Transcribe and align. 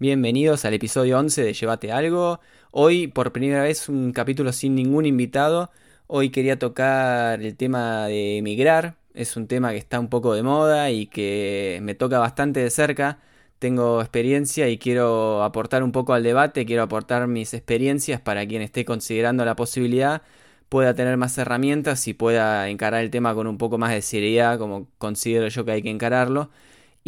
Bienvenidos 0.00 0.64
al 0.64 0.74
episodio 0.74 1.18
11 1.18 1.42
de 1.42 1.52
Llévate 1.52 1.90
algo. 1.90 2.38
Hoy 2.70 3.08
por 3.08 3.32
primera 3.32 3.64
vez 3.64 3.88
un 3.88 4.12
capítulo 4.12 4.52
sin 4.52 4.76
ningún 4.76 5.06
invitado. 5.06 5.72
Hoy 6.06 6.30
quería 6.30 6.56
tocar 6.56 7.42
el 7.42 7.56
tema 7.56 8.06
de 8.06 8.38
emigrar. 8.38 8.94
Es 9.12 9.36
un 9.36 9.48
tema 9.48 9.72
que 9.72 9.78
está 9.78 9.98
un 9.98 10.08
poco 10.08 10.34
de 10.34 10.44
moda 10.44 10.92
y 10.92 11.06
que 11.06 11.80
me 11.82 11.96
toca 11.96 12.20
bastante 12.20 12.60
de 12.60 12.70
cerca. 12.70 13.18
Tengo 13.58 14.00
experiencia 14.00 14.68
y 14.68 14.78
quiero 14.78 15.42
aportar 15.42 15.82
un 15.82 15.90
poco 15.90 16.12
al 16.12 16.22
debate, 16.22 16.64
quiero 16.64 16.84
aportar 16.84 17.26
mis 17.26 17.52
experiencias 17.52 18.20
para 18.20 18.46
quien 18.46 18.62
esté 18.62 18.84
considerando 18.84 19.44
la 19.44 19.56
posibilidad 19.56 20.22
pueda 20.68 20.94
tener 20.94 21.16
más 21.16 21.36
herramientas 21.38 22.06
y 22.08 22.14
pueda 22.14 22.68
encarar 22.68 23.02
el 23.02 23.10
tema 23.10 23.34
con 23.34 23.46
un 23.46 23.58
poco 23.58 23.78
más 23.78 23.90
de 23.92 24.02
seriedad 24.02 24.58
como 24.58 24.86
considero 24.98 25.48
yo 25.48 25.64
que 25.64 25.72
hay 25.72 25.82
que 25.82 25.90
encararlo. 25.90 26.50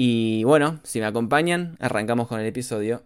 Y 0.03 0.45
bueno, 0.45 0.81
si 0.83 0.99
me 0.99 1.05
acompañan, 1.05 1.77
arrancamos 1.79 2.27
con 2.27 2.41
el 2.41 2.47
episodio. 2.47 3.03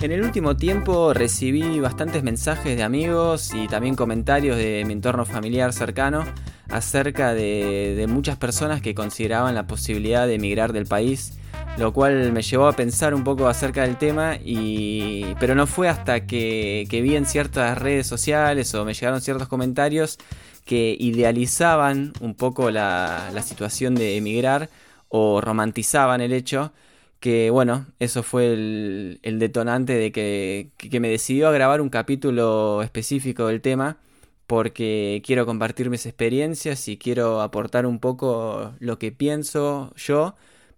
En 0.00 0.12
el 0.12 0.22
último 0.22 0.56
tiempo 0.56 1.12
recibí 1.12 1.78
bastantes 1.78 2.22
mensajes 2.22 2.74
de 2.74 2.82
amigos 2.82 3.52
y 3.52 3.68
también 3.68 3.96
comentarios 3.96 4.56
de 4.56 4.82
mi 4.86 4.94
entorno 4.94 5.26
familiar 5.26 5.74
cercano 5.74 6.24
acerca 6.70 7.34
de, 7.34 8.06
muchas 8.08 8.38
personas 8.38 8.80
que 8.80 8.94
consideraban 8.94 9.54
la 9.54 9.66
posibilidad 9.66 10.26
de 10.26 10.36
emigrar 10.36 10.72
del 10.72 10.86
país 10.86 11.38
lo 11.76 11.92
cual 11.92 12.32
me 12.32 12.42
llevó 12.42 12.68
a 12.68 12.72
pensar 12.72 13.14
un 13.14 13.24
poco 13.24 13.48
acerca 13.48 13.82
del 13.82 13.96
tema, 13.96 14.36
y, 14.42 15.34
pero 15.40 15.54
no 15.54 15.66
fue 15.66 15.88
hasta 15.88 16.26
que, 16.26 16.86
vi 16.90 17.16
en 17.16 17.26
ciertas 17.26 17.78
redes 17.78 18.06
sociales 18.06 18.74
o 18.74 18.84
me 18.84 18.94
llegaron 18.94 19.20
ciertos 19.20 19.48
comentarios 19.48 20.18
que 20.64 20.96
idealizaban 20.98 22.12
un 22.20 22.34
poco 22.34 22.70
la, 22.70 23.30
situación 23.44 23.94
de 23.94 24.16
emigrar 24.16 24.70
o 25.08 25.40
romantizaban 25.40 26.20
el 26.20 26.32
hecho 26.32 26.72
que 27.20 27.50
bueno, 27.50 27.86
eso 28.00 28.22
fue 28.22 28.52
el, 28.52 29.38
detonante 29.38 29.94
de 29.94 30.12
que, 30.12 30.70
que, 30.76 31.00
me 31.00 31.08
decidió 31.08 31.48
a 31.48 31.52
grabar 31.52 31.80
un 31.80 31.88
capítulo 31.88 32.82
específico 32.82 33.46
del 33.46 33.62
tema 33.62 33.98
porque 34.46 35.22
quiero 35.24 35.46
compartir 35.46 35.88
mis 35.90 36.06
experiencias 36.06 36.86
y 36.88 36.98
quiero 36.98 37.40
aportar 37.40 37.86
un 37.86 37.98
poco 37.98 38.74
lo 38.78 38.98
que 38.98 39.10
pienso 39.10 39.92
yo 39.96 40.34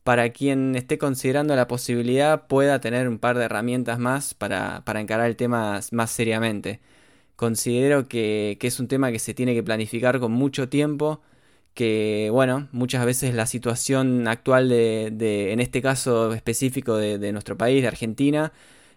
para 0.07 0.31
quien 0.31 0.77
esté 0.77 0.99
considerando 0.99 1.57
la 1.57 1.67
posibilidad 1.67 2.47
pueda 2.47 2.81
tener 2.81 3.09
un 3.09 3.19
par 3.19 3.37
de 3.39 3.47
herramientas 3.47 3.99
más 3.99 4.35
para, 4.35 4.85
encarar 5.01 5.27
el 5.27 5.35
tema 5.37 5.81
más 5.91 6.13
seriamente. 6.13 6.81
Considero 7.37 8.09
que, 8.09 8.57
es 8.61 8.81
un 8.81 8.89
tema 8.89 9.11
que 9.13 9.19
se 9.19 9.35
tiene 9.35 9.55
que 9.55 9.65
planificar 9.65 10.21
con 10.21 10.33
mucho 10.33 10.69
tiempo, 10.69 11.23
que 11.75 12.29
bueno, 12.33 12.69
muchas 12.73 13.05
veces 13.05 13.35
la 13.35 13.47
situación 13.47 14.29
actual 14.29 14.69
de, 14.69 15.53
en 15.53 15.61
este 15.61 15.83
caso 15.83 16.33
específico 16.35 16.97
de, 16.97 17.19
de 17.19 17.33
nuestro 17.33 17.57
país, 17.59 17.83
de 17.83 17.89
Argentina, 17.89 18.53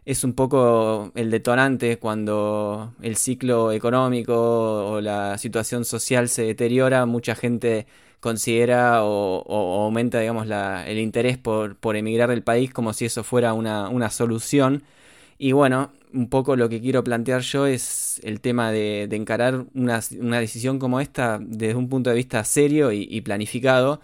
es 0.05 0.23
un 0.23 0.33
poco 0.33 1.11
el 1.15 1.31
detonante 1.31 1.97
cuando 1.97 2.93
el 3.01 3.15
ciclo 3.17 3.71
económico 3.71 4.91
o 4.91 5.01
la 5.01 5.37
situación 5.39 5.85
social 5.85 6.29
se 6.29 6.43
deteriora, 6.43 7.05
mucha 7.07 7.35
gente 7.35 7.87
considera 8.19 9.03
o, 9.03 9.83
aumenta, 9.85 10.19
digamos, 10.19 10.47
el 10.87 10.99
interés 10.99 11.37
por, 11.37 11.77
emigrar 11.95 12.29
del 12.29 12.43
país 12.43 12.71
como 12.73 12.93
si 12.93 13.05
eso 13.05 13.23
fuera 13.23 13.53
una, 13.53 14.09
solución. 14.09 14.83
Y 15.37 15.53
bueno, 15.53 15.91
un 16.13 16.29
poco 16.29 16.55
lo 16.55 16.69
que 16.69 16.81
quiero 16.81 17.03
plantear 17.03 17.41
yo 17.41 17.65
es 17.65 18.19
el 18.23 18.41
tema 18.41 18.71
de, 18.71 19.03
encarar 19.11 19.65
una, 19.73 20.01
decisión 20.39 20.79
como 20.79 20.99
esta 20.99 21.39
desde 21.41 21.75
un 21.75 21.89
punto 21.89 22.09
de 22.09 22.17
vista 22.17 22.43
serio 22.43 22.91
y, 22.91 23.21
planificado, 23.21 24.01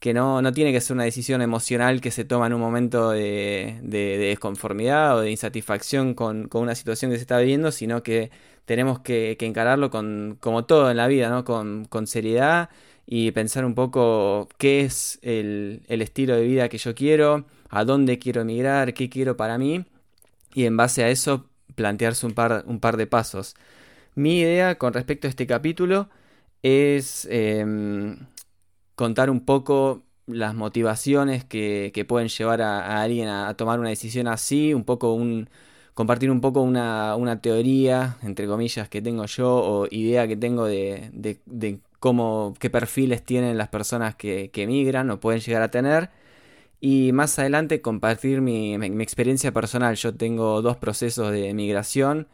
que 0.00 0.14
no, 0.14 0.40
tiene 0.52 0.72
que 0.72 0.80
ser 0.80 0.94
una 0.94 1.04
decisión 1.04 1.42
emocional 1.42 2.00
que 2.00 2.10
se 2.10 2.24
toma 2.24 2.46
en 2.46 2.54
un 2.54 2.60
momento 2.60 3.10
de, 3.10 3.78
desconformidad 3.82 5.18
o 5.18 5.20
de 5.22 5.30
insatisfacción 5.30 6.14
con, 6.14 6.48
una 6.52 6.74
situación 6.74 7.10
que 7.10 7.18
se 7.18 7.22
está 7.22 7.38
viviendo, 7.38 7.72
sino 7.72 8.02
que 8.02 8.30
tenemos 8.64 9.00
que, 9.00 9.36
encararlo 9.40 9.90
con, 9.90 10.38
como 10.40 10.64
todo 10.64 10.90
en 10.90 10.96
la 10.96 11.06
vida, 11.08 11.28
¿no? 11.30 11.44
con 11.44 12.06
seriedad 12.06 12.70
y 13.10 13.30
pensar 13.32 13.64
un 13.64 13.74
poco 13.74 14.48
qué 14.58 14.82
es 14.82 15.18
el, 15.22 15.82
estilo 15.88 16.36
de 16.36 16.42
vida 16.42 16.68
que 16.68 16.76
yo 16.76 16.94
quiero, 16.94 17.46
a 17.70 17.84
dónde 17.84 18.18
quiero 18.18 18.42
emigrar, 18.42 18.92
qué 18.92 19.08
quiero 19.08 19.34
para 19.34 19.56
mí 19.56 19.86
y 20.52 20.66
en 20.66 20.76
base 20.76 21.04
a 21.04 21.08
eso 21.08 21.46
plantearse 21.74 22.26
un 22.26 22.32
par, 22.34 22.64
un 22.66 22.80
par 22.80 22.98
de 22.98 23.06
pasos. 23.06 23.56
Mi 24.14 24.40
idea 24.40 24.76
con 24.76 24.92
respecto 24.92 25.26
a 25.26 25.30
este 25.30 25.46
capítulo 25.46 26.10
es 26.62 27.26
em, 27.30 28.18
contar 28.94 29.30
un 29.30 29.40
poco 29.40 30.02
las 30.26 30.54
motivaciones 30.54 31.44
que, 31.46 32.04
pueden 32.06 32.28
llevar 32.28 32.60
a, 32.62 33.00
alguien 33.02 33.28
a, 33.28 33.54
tomar 33.54 33.80
una 33.80 33.88
decisión 33.88 34.28
así, 34.28 34.74
un 34.74 34.84
poco 34.84 35.14
un, 35.14 35.48
compartir 35.94 36.30
un 36.30 36.42
poco 36.42 36.60
una, 36.62 37.40
teoría, 37.40 38.18
entre 38.22 38.46
comillas, 38.46 38.88
que 38.90 39.00
tengo 39.02 39.24
yo 39.26 39.48
o 39.56 39.88
idea 39.90 40.28
que 40.28 40.36
tengo 40.36 40.66
de 40.66 41.80
cómo, 41.98 42.54
qué 42.58 42.70
perfiles 42.70 43.24
tienen 43.24 43.58
las 43.58 43.68
personas 43.68 44.16
que, 44.16 44.50
que 44.50 44.64
emigran 44.64 45.10
o 45.10 45.20
pueden 45.20 45.40
llegar 45.40 45.62
a 45.62 45.70
tener. 45.70 46.10
Y 46.80 47.12
más 47.12 47.38
adelante 47.38 47.80
compartir 47.82 48.40
mi, 48.40 48.74
experiencia 49.02 49.52
personal. 49.52 49.96
Yo 49.96 50.14
tengo 50.14 50.62
dos 50.62 50.76
procesos 50.76 51.32
de 51.32 51.52
migración 51.54 52.28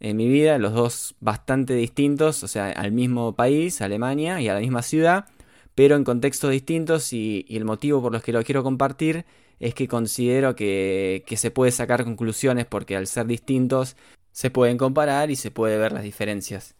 en 0.00 0.16
mi 0.16 0.28
vida, 0.28 0.58
los 0.58 0.72
dos 0.72 1.14
bastante 1.20 1.74
distintos, 1.74 2.42
o 2.42 2.48
sea, 2.48 2.70
al 2.70 2.92
mismo 2.92 3.34
país, 3.36 3.82
Alemania, 3.82 4.40
y 4.40 4.48
a 4.48 4.54
la 4.54 4.60
misma 4.60 4.82
ciudad, 4.82 5.26
pero 5.74 5.96
en 5.96 6.04
contextos 6.04 6.50
distintos 6.50 7.12
y, 7.12 7.46
el 7.50 7.64
motivo 7.66 8.00
por 8.02 8.12
los 8.12 8.22
que 8.22 8.32
lo 8.32 8.42
quiero 8.44 8.62
compartir 8.62 9.26
es 9.60 9.74
que 9.74 9.88
considero 9.88 10.56
que, 10.56 11.24
que 11.26 11.36
se 11.36 11.50
puede 11.50 11.72
sacar 11.72 12.04
conclusiones 12.04 12.66
porque 12.66 12.96
al 12.96 13.06
ser 13.06 13.26
distintos 13.26 13.96
se 14.32 14.50
pueden 14.50 14.78
comparar 14.78 15.30
y 15.30 15.36
se 15.36 15.50
puede 15.50 15.76
ver 15.78 15.92
las 15.92 16.02
diferencias. 16.04 16.76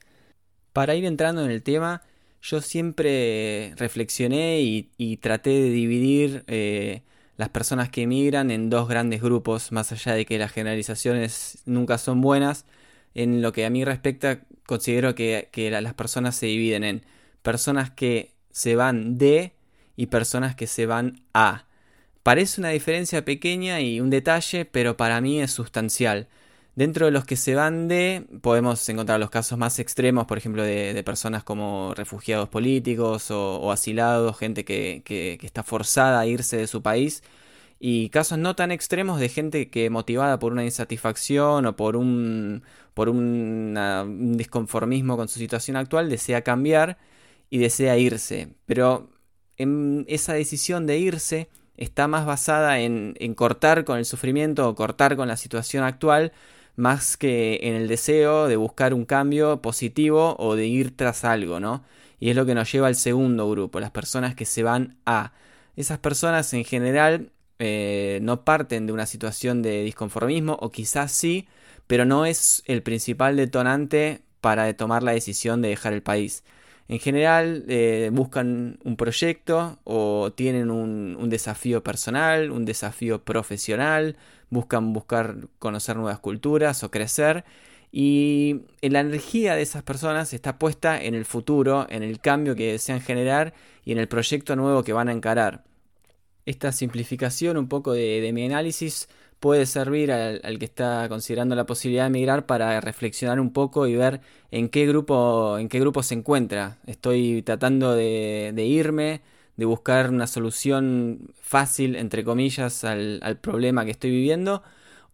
Para 0.72 0.94
ir 0.94 1.04
entrando 1.04 1.44
en 1.44 1.50
el 1.50 1.62
tema, 1.62 2.02
yo 2.42 2.60
siempre 2.60 3.74
reflexioné 3.76 4.60
y, 4.60 5.16
traté 5.18 5.50
de 5.50 5.70
dividir 5.70 6.44
eh, 6.46 7.02
las 7.36 7.50
personas 7.50 7.90
que 7.90 8.02
emigran 8.02 8.50
en 8.50 8.70
dos 8.70 8.88
grandes 8.88 9.22
grupos, 9.22 9.72
más 9.72 9.92
allá 9.92 10.14
de 10.14 10.26
que 10.26 10.38
las 10.38 10.52
generalizaciones 10.52 11.62
nunca 11.66 11.98
son 11.98 12.20
buenas. 12.20 12.64
En 13.14 13.42
lo 13.42 13.52
que 13.52 13.66
a 13.66 13.70
mí 13.70 13.84
respecta, 13.84 14.40
considero 14.66 15.14
que, 15.14 15.48
que 15.52 15.70
las 15.70 15.94
personas 15.94 16.36
se 16.36 16.46
dividen 16.46 16.84
en 16.84 17.02
personas 17.42 17.90
que 17.90 18.32
se 18.50 18.76
van 18.76 19.18
de 19.18 19.52
y 19.96 20.06
personas 20.06 20.54
que 20.54 20.66
se 20.66 20.86
van 20.86 21.22
a. 21.34 21.66
Parece 22.22 22.60
una 22.60 22.70
diferencia 22.70 23.24
pequeña 23.24 23.80
y 23.80 24.00
un 24.00 24.10
detalle, 24.10 24.64
pero 24.64 24.96
para 24.96 25.20
mí 25.20 25.40
es 25.40 25.50
sustancial. 25.50 26.28
Dentro 26.80 27.04
de 27.04 27.12
los 27.12 27.26
que 27.26 27.36
se 27.36 27.54
van 27.54 27.88
de, 27.88 28.24
podemos 28.40 28.88
encontrar 28.88 29.20
los 29.20 29.28
casos 29.28 29.58
más 29.58 29.78
extremos, 29.78 30.24
por 30.24 30.38
ejemplo, 30.38 30.62
de, 30.62 31.02
personas 31.04 31.44
como 31.44 31.92
refugiados 31.94 32.48
políticos 32.48 33.30
o, 33.30 33.70
asilados, 33.70 34.38
gente 34.38 34.64
que, 34.64 35.38
está 35.42 35.62
forzada 35.62 36.20
a 36.20 36.26
irse 36.26 36.56
de 36.56 36.66
su 36.66 36.80
país, 36.80 37.22
y 37.78 38.08
casos 38.08 38.38
no 38.38 38.56
tan 38.56 38.70
extremos 38.70 39.20
de 39.20 39.28
gente 39.28 39.68
que 39.68 39.90
motivada 39.90 40.38
por 40.38 40.52
una 40.52 40.64
insatisfacción 40.64 41.66
o 41.66 41.76
por 41.76 41.96
un, 41.96 42.62
por 42.94 43.10
un 43.10 44.34
disconformismo 44.38 45.18
con 45.18 45.28
su 45.28 45.38
situación 45.38 45.76
actual 45.76 46.08
desea 46.08 46.40
cambiar 46.40 46.96
y 47.50 47.58
desea 47.58 47.98
irse. 47.98 48.54
Pero 48.64 49.10
en 49.58 50.06
esa 50.08 50.32
decisión 50.32 50.86
de 50.86 50.96
irse 50.96 51.50
está 51.76 52.08
más 52.08 52.24
basada 52.24 52.80
en, 52.80 53.16
en 53.18 53.34
cortar 53.34 53.84
con 53.84 53.98
el 53.98 54.06
sufrimiento 54.06 54.66
o 54.66 54.74
cortar 54.74 55.14
con 55.16 55.28
la 55.28 55.36
situación 55.36 55.84
actual 55.84 56.32
más 56.80 57.16
que 57.16 57.60
en 57.62 57.74
el 57.74 57.88
deseo 57.88 58.48
de 58.48 58.56
buscar 58.56 58.94
un 58.94 59.04
cambio 59.04 59.62
positivo 59.62 60.34
o 60.38 60.56
de 60.56 60.66
ir 60.66 60.96
tras 60.96 61.24
algo, 61.24 61.60
¿no? 61.60 61.84
Y 62.18 62.30
es 62.30 62.36
lo 62.36 62.46
que 62.46 62.54
nos 62.54 62.70
lleva 62.72 62.88
al 62.88 62.96
segundo 62.96 63.48
grupo, 63.50 63.80
las 63.80 63.90
personas 63.90 64.34
que 64.34 64.44
se 64.46 64.62
van 64.62 64.96
a. 65.06 65.32
Esas 65.76 65.98
personas 65.98 66.52
en 66.54 66.64
general 66.64 67.32
eh, 67.58 68.18
no 68.22 68.44
parten 68.44 68.86
de 68.86 68.92
una 68.92 69.06
situación 69.06 69.62
de 69.62 69.82
disconformismo, 69.84 70.58
o 70.60 70.70
quizás 70.70 71.12
sí, 71.12 71.46
pero 71.86 72.04
no 72.04 72.26
es 72.26 72.62
el 72.66 72.82
principal 72.82 73.36
detonante 73.36 74.22
para 74.40 74.72
tomar 74.74 75.02
la 75.02 75.12
decisión 75.12 75.62
de 75.62 75.68
dejar 75.68 75.92
el 75.92 76.02
país. 76.02 76.44
En 76.90 76.98
general 76.98 77.66
eh, 77.68 78.10
buscan 78.12 78.80
un 78.82 78.96
proyecto 78.96 79.78
o 79.84 80.32
tienen 80.32 80.72
un, 80.72 81.30
desafío 81.30 81.84
personal, 81.84 82.50
un 82.50 82.64
desafío 82.64 83.24
profesional, 83.24 84.16
buscan 84.48 84.92
buscar 84.92 85.36
conocer 85.60 85.94
nuevas 85.94 86.18
culturas 86.18 86.82
o 86.82 86.90
crecer. 86.90 87.44
Y 87.92 88.62
la 88.82 88.98
energía 88.98 89.54
de 89.54 89.62
esas 89.62 89.84
personas 89.84 90.32
está 90.34 90.58
puesta 90.58 91.00
en 91.00 91.14
el 91.14 91.26
futuro, 91.26 91.86
en 91.90 92.02
el 92.02 92.18
cambio 92.18 92.56
que 92.56 92.72
desean 92.72 93.00
generar 93.00 93.54
y 93.84 93.92
en 93.92 93.98
el 93.98 94.08
proyecto 94.08 94.56
nuevo 94.56 94.82
que 94.82 94.92
van 94.92 95.08
a 95.08 95.12
encarar. 95.12 95.62
Esta 96.44 96.72
simplificación 96.72 97.56
un 97.56 97.68
poco 97.68 97.92
de, 97.92 98.28
mi 98.34 98.44
análisis 98.46 99.08
puede 99.40 99.66
servir 99.66 100.12
al, 100.12 100.58
que 100.58 100.64
está 100.66 101.08
considerando 101.08 101.56
la 101.56 101.66
posibilidad 101.66 102.04
de 102.04 102.08
emigrar 102.08 102.46
para 102.46 102.80
reflexionar 102.80 103.40
un 103.40 103.52
poco 103.52 103.86
y 103.86 103.96
ver 103.96 104.20
en 104.50 104.68
qué 104.68 104.86
grupo, 104.86 105.58
en 105.58 105.68
qué 105.68 105.80
grupo 105.80 106.02
se 106.02 106.14
encuentra. 106.14 106.78
Estoy 106.86 107.42
tratando 107.42 107.94
de, 107.94 108.52
irme, 108.66 109.22
de 109.56 109.64
buscar 109.64 110.10
una 110.10 110.26
solución 110.26 111.30
fácil, 111.40 111.96
entre 111.96 112.22
comillas, 112.24 112.84
al, 112.84 113.38
problema 113.40 113.84
que 113.84 113.92
estoy 113.92 114.10
viviendo 114.10 114.62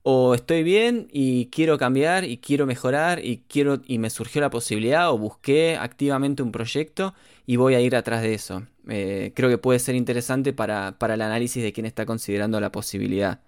o 0.03 0.35
estoy 0.35 0.63
bien 0.63 1.09
y 1.13 1.47
quiero 1.47 1.79
cambiar 1.79 2.25
y 2.25 2.39
quiero 2.39 2.67
mejorar 2.67 3.25
y 3.25 3.43
quiero 3.49 3.81
y 3.87 3.99
me 3.99 4.11
surgió 4.11 4.41
la 4.41 4.51
posibilidad 4.51 5.11
o 5.11 5.19
busqué 5.19 5.77
activamente 5.77 6.43
un 6.45 6.53
proyecto 6.53 7.15
y 7.45 7.57
voy 7.57 7.75
a 7.75 7.81
ir 7.81 7.97
atrás 7.97 8.23
de 8.23 8.35
eso. 8.35 8.63
Eh, 8.89 9.33
creo 9.35 9.51
que 9.51 9.59
puede 9.59 9.79
ser 9.81 9.95
interesante 9.97 10.53
para, 10.53 10.97
el 11.01 11.21
análisis 11.23 11.63
de 11.63 11.73
quien 11.73 11.87
está 11.87 12.07
considerando 12.07 12.61
la 12.61 12.71
posibilidad. 12.71 13.41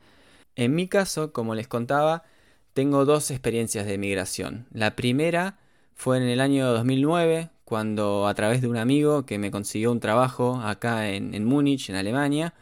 En 0.58 0.74
mi 0.74 0.88
caso, 0.88 1.32
como 1.32 1.54
les 1.54 1.68
contaba, 1.68 2.24
tengo 2.74 3.04
dos 3.06 3.30
experiencias 3.30 3.86
de 3.86 3.96
migración. 3.96 4.66
La 4.72 4.94
primera 4.96 5.58
fue 5.94 6.18
en 6.18 6.24
el 6.24 6.40
año 6.40 6.66
2009, 6.72 7.50
cuando 7.64 8.26
a 8.28 8.34
través 8.34 8.60
de 8.60 8.68
un 8.68 8.76
amigo 8.76 9.24
que 9.24 9.38
me 9.38 9.50
consiguió 9.50 9.90
un 9.92 10.00
trabajo 10.00 10.60
acá 10.62 11.08
en, 11.08 11.34
en 11.34 11.44
Múnich, 11.44 11.88
en 11.88 11.96
Alemania, 11.96 12.54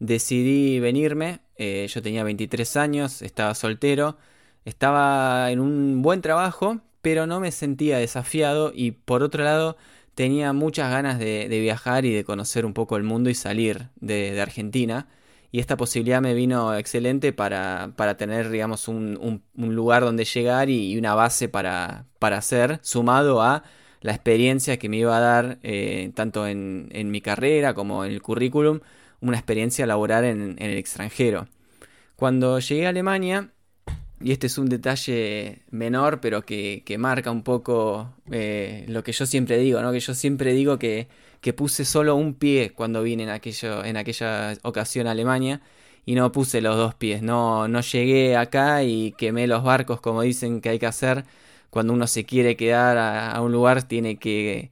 decidí 0.00 0.80
venirme 0.80 1.40
eh, 1.64 1.86
yo 1.88 2.02
tenía 2.02 2.24
23 2.24 2.76
años, 2.76 3.22
estaba 3.22 3.54
soltero, 3.54 4.16
estaba 4.64 5.52
en 5.52 5.60
un 5.60 6.02
buen 6.02 6.20
trabajo, 6.20 6.80
pero 7.02 7.28
no 7.28 7.38
me 7.38 7.52
sentía 7.52 7.98
desafiado 7.98 8.72
y 8.74 8.90
por 8.90 9.22
otro 9.22 9.44
lado 9.44 9.76
tenía 10.16 10.52
muchas 10.52 10.90
ganas 10.90 11.20
de, 11.20 11.46
viajar 11.48 12.04
y 12.04 12.12
de 12.12 12.24
conocer 12.24 12.66
un 12.66 12.74
poco 12.74 12.96
el 12.96 13.04
mundo 13.04 13.30
y 13.30 13.34
salir 13.36 13.90
de, 14.00 14.40
Argentina. 14.40 15.06
Y 15.54 15.60
esta 15.60 15.76
posibilidad 15.76 16.22
me 16.22 16.32
vino 16.32 16.74
excelente 16.74 17.34
para, 17.34 17.92
tener, 18.16 18.48
digamos, 18.48 18.88
un, 18.88 19.42
lugar 19.54 20.02
donde 20.02 20.24
llegar 20.24 20.70
y, 20.70 20.96
una 20.96 21.14
base 21.14 21.50
para, 21.50 22.06
hacer, 22.20 22.80
sumado 22.82 23.42
a 23.42 23.62
la 24.00 24.12
experiencia 24.12 24.78
que 24.78 24.88
me 24.88 24.96
iba 24.96 25.14
a 25.14 25.20
dar 25.20 25.58
eh, 25.62 26.10
tanto 26.14 26.46
en, 26.46 27.10
mi 27.10 27.20
carrera 27.20 27.74
como 27.74 28.06
en 28.06 28.12
el 28.12 28.22
currículum, 28.22 28.80
una 29.20 29.36
experiencia 29.36 29.84
laboral 29.84 30.24
en, 30.24 30.56
el 30.58 30.78
extranjero. 30.78 31.46
Cuando 32.16 32.58
llegué 32.58 32.86
a 32.86 32.88
Alemania, 32.88 33.50
y 34.22 34.32
este 34.32 34.46
es 34.46 34.56
un 34.56 34.70
detalle 34.70 35.64
menor, 35.70 36.22
pero 36.22 36.46
que, 36.46 36.82
marca 36.98 37.30
un 37.30 37.42
poco 37.42 38.14
eh, 38.30 38.86
lo 38.88 39.04
que 39.04 39.12
yo 39.12 39.26
siempre 39.26 39.58
digo, 39.58 39.82
¿no? 39.82 39.92
Que 39.92 40.00
yo 40.00 40.14
siempre 40.14 40.54
digo 40.54 40.78
que, 40.78 41.08
puse 41.52 41.84
solo 41.84 42.16
un 42.16 42.34
pie 42.34 42.72
cuando 42.74 43.02
vine 43.02 43.24
en, 43.24 43.30
en 43.30 43.96
aquella 43.96 44.54
ocasión 44.62 45.06
a 45.06 45.12
Alemania 45.12 45.60
y 46.06 46.14
no 46.14 46.32
puse 46.32 46.60
los 46.60 46.76
dos 46.76 46.94
pies. 46.94 47.22
No, 47.22 47.68
no 47.68 47.80
llegué 47.80 48.36
acá 48.36 48.82
y 48.84 49.12
quemé 49.12 49.46
los 49.46 49.62
barcos 49.64 50.00
como 50.00 50.22
dicen 50.22 50.60
que 50.60 50.70
hay 50.70 50.78
que 50.78 50.86
hacer. 50.86 51.24
Cuando 51.70 51.92
uno 51.94 52.06
se 52.06 52.24
quiere 52.24 52.56
quedar 52.56 52.98
a 52.98 53.40
un 53.40 53.52
lugar 53.52 53.82
tiene 53.84 54.18
que 54.18 54.70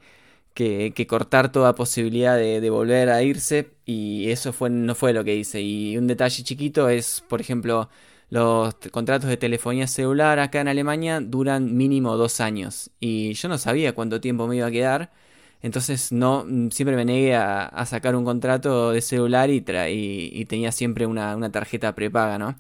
que, 0.55 1.07
cortar 1.07 1.53
toda 1.53 1.75
posibilidad 1.75 2.37
de, 2.37 2.71
volver 2.71 3.11
a 3.11 3.23
irse 3.23 3.71
y 3.85 4.31
eso 4.31 4.53
fue, 4.53 4.71
no 4.71 4.95
fue 4.95 5.13
lo 5.13 5.25
que 5.25 5.37
hice. 5.37 5.61
Y 5.61 5.97
un 5.97 6.07
detalle 6.07 6.43
chiquito 6.45 6.89
es, 6.89 7.23
por 7.29 7.41
ejemplo, 7.41 7.89
los 8.29 8.75
contratos 8.93 9.29
de 9.31 9.37
telefonía 9.37 9.87
celular 9.87 10.39
acá 10.39 10.61
en 10.61 10.69
Alemania 10.69 11.21
duran 11.21 11.77
mínimo 11.77 12.17
dos 12.17 12.41
años 12.41 12.91
y 13.01 13.33
yo 13.35 13.49
no 13.49 13.59
sabía 13.59 13.95
cuánto 13.95 14.21
tiempo 14.21 14.47
me 14.47 14.57
iba 14.57 14.67
a 14.67 14.71
quedar. 14.71 15.11
Entonces 15.63 16.13
no 16.13 16.47
siempre 16.71 16.97
me 16.97 17.05
negué 17.05 17.35
a, 17.37 17.85
sacar 17.87 18.17
un 18.17 18.25
contrato 18.25 18.93
de 18.93 19.01
celular 19.03 19.51
y, 19.51 19.63
y, 20.33 20.45
tenía 20.47 20.73
siempre 20.73 21.07
una, 21.07 21.51
tarjeta 21.51 21.95
prepaga, 21.95 22.39
¿no? 22.39 22.57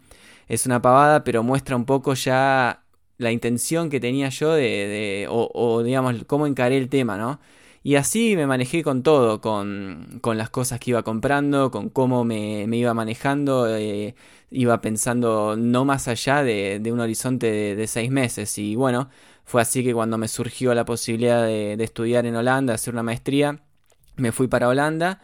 Es 0.48 0.66
una 0.66 0.82
pavada, 0.82 1.24
pero 1.24 1.42
muestra 1.42 1.76
un 1.76 1.86
poco 1.86 2.14
ya 2.14 2.82
la 3.18 3.32
intención 3.32 3.90
que 3.90 4.00
tenía 4.00 4.28
yo 4.30 4.52
de, 4.54 5.26
o, 5.30 5.50
o 5.54 5.82
digamos 5.82 6.24
cómo 6.26 6.46
encaré 6.46 6.76
el 6.78 6.88
tema, 6.88 7.16
¿no? 7.16 7.40
Y 7.82 7.94
así 7.96 8.36
me 8.36 8.46
manejé 8.46 8.82
con 8.82 9.02
todo, 9.02 9.40
con, 9.40 10.20
las 10.22 10.50
cosas 10.50 10.78
que 10.80 10.90
iba 10.90 11.02
comprando, 11.02 11.70
con 11.70 11.88
cómo 11.88 12.24
me, 12.24 12.64
iba 12.64 12.92
manejando, 12.92 13.74
eh, 13.74 14.14
iba 14.50 14.80
pensando 14.82 15.56
no 15.56 15.84
más 15.86 16.06
allá 16.06 16.42
de, 16.42 16.80
un 16.92 17.00
horizonte 17.00 17.74
de, 17.76 17.86
seis 17.86 18.10
meses. 18.10 18.58
Y 18.58 18.76
bueno, 18.76 19.08
fue 19.44 19.62
así 19.62 19.82
que 19.82 19.94
cuando 19.94 20.18
me 20.18 20.28
surgió 20.28 20.74
la 20.74 20.84
posibilidad 20.84 21.42
de, 21.44 21.72
estudiar 21.82 22.26
en 22.26 22.36
Holanda, 22.36 22.74
hacer 22.74 22.92
una 22.94 23.02
maestría, 23.02 23.60
me 24.16 24.32
fui 24.32 24.48
para 24.48 24.68
Holanda. 24.68 25.20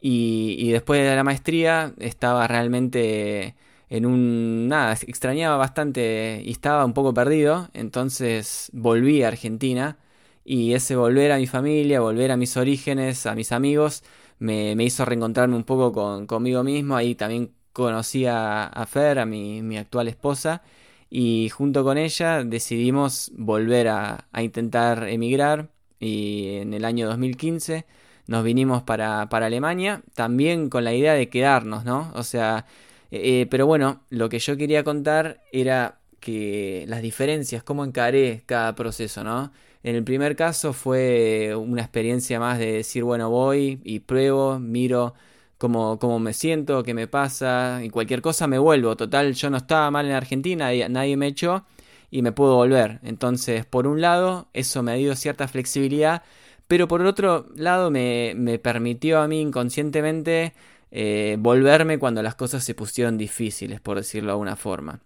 Y, 0.00 0.56
y 0.58 0.70
después 0.72 1.00
de 1.02 1.16
la 1.16 1.24
maestría 1.24 1.94
estaba 1.98 2.46
realmente 2.46 3.56
en 3.88 4.06
un... 4.06 4.68
nada, 4.68 4.92
extrañaba 4.92 5.56
bastante 5.56 6.42
y 6.44 6.52
estaba 6.52 6.84
un 6.84 6.92
poco 6.94 7.14
perdido, 7.14 7.68
entonces 7.74 8.70
volví 8.72 9.22
a 9.22 9.28
Argentina 9.28 9.98
y 10.46 10.74
ese 10.74 10.94
volver 10.96 11.32
a 11.32 11.38
mi 11.38 11.48
familia, 11.48 12.00
volver 12.00 12.30
a 12.30 12.36
mis 12.36 12.56
orígenes, 12.56 13.26
a 13.26 13.34
mis 13.34 13.50
amigos, 13.50 14.04
me, 14.38 14.72
hizo 14.84 15.04
reencontrarme 15.04 15.56
un 15.56 15.64
poco 15.64 15.92
con, 15.92 16.26
conmigo 16.26 16.62
mismo. 16.62 16.96
Ahí 16.96 17.16
también 17.16 17.52
conocí 17.72 18.26
a, 18.26 18.86
Fer, 18.88 19.18
a 19.18 19.26
mi, 19.26 19.76
actual 19.76 20.08
esposa, 20.08 20.62
y 21.10 21.48
junto 21.50 21.84
con 21.84 21.98
ella 21.98 22.44
decidimos 22.44 23.32
volver 23.36 23.88
a, 23.88 24.28
intentar 24.40 25.08
emigrar. 25.08 25.70
Y 25.98 26.56
en 26.56 26.74
el 26.74 26.84
año 26.84 27.08
2015 27.08 27.86
nos 28.28 28.44
vinimos 28.44 28.82
para, 28.84 29.22
Alemania, 29.22 30.02
también 30.14 30.70
con 30.70 30.84
la 30.84 30.94
idea 30.94 31.14
de 31.14 31.28
quedarnos, 31.28 31.84
¿no? 31.84 32.12
O 32.14 32.22
sea, 32.22 32.66
eh, 33.10 33.42
eh, 33.42 33.46
pero 33.50 33.66
bueno, 33.66 34.02
lo 34.10 34.28
que 34.28 34.38
yo 34.38 34.56
quería 34.56 34.84
contar 34.84 35.42
era 35.52 35.98
que 36.20 36.84
las 36.88 37.02
diferencias, 37.02 37.62
cómo 37.62 37.84
encaré 37.84 38.42
cada 38.46 38.74
proceso, 38.74 39.24
¿no? 39.24 39.52
En 39.86 39.94
el 39.94 40.02
primer 40.02 40.34
caso 40.34 40.72
fue 40.72 41.54
una 41.54 41.80
experiencia 41.80 42.40
más 42.40 42.58
de 42.58 42.72
decir, 42.72 43.04
bueno, 43.04 43.30
voy 43.30 43.80
y 43.84 44.00
pruebo, 44.00 44.58
miro 44.58 45.14
cómo, 45.58 46.00
cómo 46.00 46.18
me 46.18 46.32
siento, 46.32 46.82
qué 46.82 46.92
me 46.92 47.06
pasa, 47.06 47.80
y 47.84 47.90
cualquier 47.90 48.20
cosa 48.20 48.48
me 48.48 48.58
vuelvo. 48.58 48.96
Total, 48.96 49.32
yo 49.32 49.48
no 49.48 49.58
estaba 49.58 49.88
mal 49.92 50.06
en 50.06 50.12
Argentina, 50.14 50.72
nadie 50.88 51.16
me 51.16 51.28
echó 51.28 51.66
y 52.10 52.22
me 52.22 52.32
puedo 52.32 52.56
volver. 52.56 52.98
Entonces, 53.04 53.64
por 53.64 53.86
un 53.86 54.00
lado, 54.00 54.48
eso 54.54 54.82
me 54.82 54.96
dio 54.96 55.14
cierta 55.14 55.46
flexibilidad, 55.46 56.24
pero 56.66 56.88
por 56.88 57.00
otro 57.02 57.46
lado 57.54 57.92
me, 57.92 58.58
permitió 58.60 59.20
a 59.20 59.28
mí 59.28 59.40
inconscientemente 59.40 60.52
eh, 60.90 61.36
volverme 61.38 62.00
cuando 62.00 62.24
las 62.24 62.34
cosas 62.34 62.64
se 62.64 62.74
pusieron 62.74 63.18
difíciles, 63.18 63.80
por 63.80 63.98
decirlo 63.98 64.30
de 64.30 64.32
alguna 64.32 64.56
forma. 64.56 64.98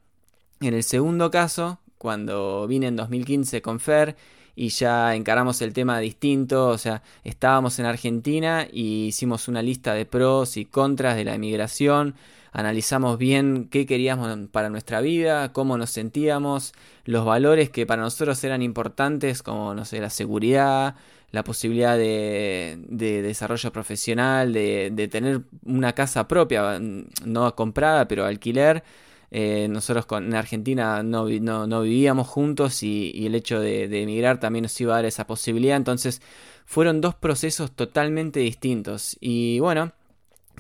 En 0.63 0.73
el 0.73 0.85
segundo 0.85 1.31
caso, 1.31 1.81
cuando 1.99 2.67
vine 2.67 2.87
en 2.87 2.97
2015 2.97 3.61
con 3.61 3.79
Fer 3.79 4.17
y 4.57 4.69
ya 4.69 5.15
encaramos 5.15 5.63
el 5.63 5.73
tema 5.73 5.99
distinto, 5.99 6.69
o 6.69 6.79
sea, 6.79 7.03
estábamos 7.25 7.79
en 7.79 7.87
Argentina 7.87 8.67
y 8.71 9.07
hicimos 9.07 9.49
una 9.49 9.63
lista 9.63 9.95
de 9.95 10.07
pros 10.07 10.57
y 10.57 10.65
contras 10.65 11.17
de 11.17 11.25
la 11.25 11.35
emigración, 11.35 12.15
analizamos 12.53 13.19
bien 13.19 13.69
qué 13.71 13.87
queríamos 13.87 14.49
para 14.51 14.71
nuestra 14.71 15.01
vida, 15.01 15.53
cómo 15.53 15.79
nos 15.79 15.91
sentíamos, 15.91 16.73
los 17.05 17.25
valores 17.25 17.71
que 17.71 17.87
para 17.87 18.03
nosotros 18.03 18.43
eran 18.45 18.63
importantes, 18.63 19.43
como, 19.43 19.75
no 19.75 19.85
sé, 19.85 20.01
la 20.01 20.11
seguridad, 20.11 20.97
la 21.31 21.45
posibilidad 21.45 21.97
de, 21.97 22.79
desarrollo 22.89 23.73
profesional, 23.73 24.53
de, 24.53 24.91
de, 24.93 25.09
tener 25.09 25.43
una 25.65 25.93
casa 25.93 26.27
propia, 26.27 26.81
no 27.25 27.55
comprada, 27.55 28.09
pero 28.09 28.25
alquiler, 28.25 28.83
eh, 29.31 29.69
nosotros 29.69 30.07
en 30.11 30.35
Argentina 30.35 31.03
no, 31.03 31.29
no, 31.29 31.83
vivíamos 31.83 32.29
juntos 32.29 32.83
y, 32.83 33.27
el 33.27 33.35
hecho 33.35 33.61
de, 33.61 33.85
emigrar 34.03 34.41
también 34.41 34.65
nos 34.65 34.81
iba 34.81 34.95
a 34.95 34.97
dar 34.97 35.05
esa 35.05 35.27
posibilidad. 35.27 35.77
Entonces 35.77 36.21
fueron 36.67 37.01
dos 37.01 37.15
procesos 37.15 37.73
totalmente 37.73 38.41
distintos. 38.41 39.17
Y 39.21 39.61
bueno, 39.61 39.93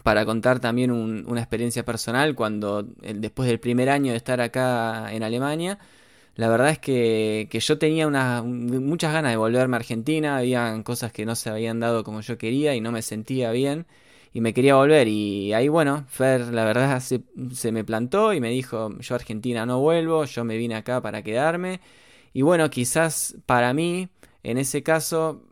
para 0.02 0.24
contar 0.24 0.60
también 0.60 0.90
una 0.92 1.40
experiencia 1.40 1.84
personal, 1.84 2.34
cuando 2.34 2.82
después 2.82 3.48
del 3.48 3.60
primer 3.60 3.90
año 3.90 4.12
de 4.12 4.16
estar 4.18 4.40
acá 4.40 5.12
en 5.12 5.22
Alemania, 5.22 5.78
la 6.36 6.48
verdad 6.48 6.70
es 6.70 6.78
que, 6.78 7.48
yo 7.52 7.78
tenía 7.78 8.08
muchas 8.42 9.12
ganas 9.12 9.32
de 9.32 9.36
volverme 9.36 9.76
a 9.76 9.80
Argentina, 9.80 10.38
habían 10.38 10.82
cosas 10.82 11.12
que 11.12 11.26
no 11.26 11.34
se 11.36 11.50
habían 11.50 11.80
dado 11.80 12.04
como 12.04 12.20
yo 12.22 12.38
quería 12.38 12.74
y 12.74 12.80
no 12.80 12.92
me 12.92 13.02
sentía 13.02 13.50
bien 13.52 13.86
y 14.32 14.40
me 14.40 14.54
quería 14.54 14.76
volver. 14.76 15.08
Y 15.08 15.52
ahí, 15.52 15.68
bueno, 15.68 16.04
Fer, 16.08 16.52
la 16.52 16.64
verdad, 16.64 17.00
se, 17.00 17.72
me 17.72 17.84
plantó 17.84 18.32
y 18.32 18.40
me 18.40 18.50
dijo, 18.50 18.96
yo 18.98 19.14
Argentina 19.14 19.66
no 19.66 19.80
vuelvo, 19.80 20.24
yo 20.24 20.44
me 20.44 20.56
vine 20.56 20.76
acá 20.76 21.00
para 21.00 21.22
quedarme. 21.22 21.80
Y 22.32 22.42
bueno, 22.42 22.70
quizás 22.70 23.36
para 23.46 23.74
mí, 23.74 24.08
en 24.42 24.58
ese 24.58 24.82
caso, 24.82 25.42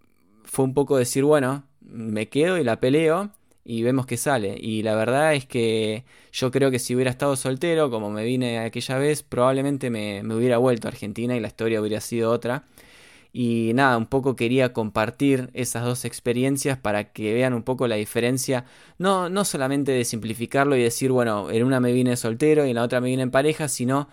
fue 0.45 0.65
un 0.65 0.75
poco 0.75 0.97
decir, 0.97 1.25
bueno, 1.25 1.65
me 1.81 2.29
quedo 2.29 2.59
y 2.59 2.65
la 2.65 2.81
peleo 2.81 3.31
y 3.65 3.83
vemos 3.83 4.07
qué 4.07 4.17
sale. 4.17 4.57
Y 4.61 4.83
la 4.83 4.95
verdad 4.95 5.35
es 5.35 5.47
que 5.47 6.05
yo 6.33 6.51
creo 6.51 6.71
que 6.71 6.79
si 6.79 6.95
hubiera 6.95 7.11
estado 7.11 7.37
soltero, 7.37 7.91
como 7.91 8.11
me 8.11 8.25
vine 8.25 8.61
aquella 8.61 8.99
vez, 8.99 9.23
probablemente 9.23 9.91
me, 9.91 10.23
me 10.23 10.35
hubiera 10.37 10.59
vuelto 10.59 10.89
a 10.89 10.91
Argentina 10.91 11.37
y 11.37 11.41
la 11.41 11.49
historia 11.49 11.81
hubiera 11.81 12.01
sido 12.01 12.31
otra. 12.31 12.65
Y 13.41 13.73
nada, 13.73 13.97
un 13.97 14.07
poco 14.07 14.35
quería 14.35 14.73
compartir 14.73 15.51
esas 15.55 15.85
dos 15.85 16.05
experiencias 16.05 16.77
para 16.77 17.13
que 17.13 17.33
vean 17.33 17.55
un 17.55 17.63
poco 17.63 17.87
la 17.87 17.95
diferencia, 17.95 18.65
no, 18.99 19.31
no 19.31 19.45
solamente 19.45 19.93
de 19.93 20.05
simplificarlo 20.05 20.75
y 20.77 20.83
decir, 20.83 21.13
bueno, 21.13 21.49
en 21.49 21.63
una 21.63 21.79
me 21.79 21.93
vine 21.93 22.17
soltero 22.17 22.67
y 22.67 22.71
en 22.71 22.75
la 22.75 22.83
otra 22.83 23.01
me 23.01 23.11
vine 23.11 23.23
en 23.23 23.31
pareja, 23.31 23.69
sino 23.69 24.09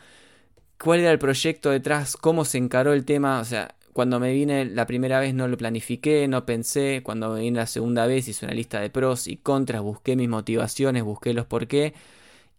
cuál 0.80 1.00
era 1.00 1.12
el 1.12 1.18
proyecto 1.20 1.72
detrás, 1.72 2.18
cómo 2.18 2.46
se 2.46 2.60
encaró 2.60 2.94
el 2.94 3.04
tema, 3.06 3.40
o 3.40 3.46
sea, 3.46 3.76
cuando 3.94 4.20
me 4.20 4.32
vine 4.32 4.66
la 4.66 4.86
primera 4.86 5.20
vez 5.20 5.34
no 5.34 5.48
lo 5.48 5.58
planifiqué, 5.58 6.28
no 6.28 6.46
pensé, 6.46 7.02
cuando 7.04 7.32
me 7.34 7.42
vine 7.42 7.58
la 7.58 7.68
segunda 7.68 8.06
vez 8.06 8.28
hice 8.28 8.46
una 8.46 8.54
lista 8.54 8.80
de 8.80 8.92
pros 8.92 9.28
y 9.28 9.38
contras, 9.38 9.82
busqué 9.82 10.16
mis 10.16 10.30
motivaciones, 10.30 11.04
busqué 11.04 11.34
los 11.34 11.48
por 11.48 11.66
qué. 11.68 11.96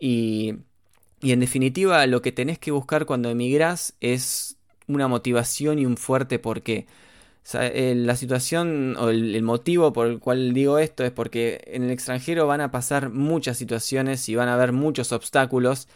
Y, 0.00 0.56
y 1.20 1.32
en 1.32 1.40
definitiva 1.40 2.06
lo 2.08 2.22
que 2.22 2.32
tenés 2.32 2.58
que 2.58 2.72
buscar 2.72 3.06
cuando 3.06 3.30
emigrás 3.30 3.94
es 4.00 4.55
una 4.88 5.08
motivación 5.08 5.78
y 5.78 5.86
un 5.86 5.96
fuerte 5.96 6.38
porqué. 6.38 6.86
Eh, 7.54 7.94
la 7.96 8.16
situación 8.16 8.96
o 8.98 9.08
el, 9.10 9.40
motivo 9.42 9.92
por 9.92 10.08
el 10.08 10.18
cual 10.18 10.52
digo 10.52 10.78
esto 10.78 11.04
es 11.04 11.12
porque 11.12 11.62
en 11.66 11.84
el 11.84 11.90
extranjero 11.90 12.46
van 12.48 12.60
a 12.60 12.72
pasar 12.72 13.10
muchas 13.10 13.56
situaciones 13.56 14.28
y 14.28 14.34
van 14.34 14.48
a 14.48 14.54
haber 14.54 14.72
muchos 14.72 15.12
obstáculos 15.12 15.86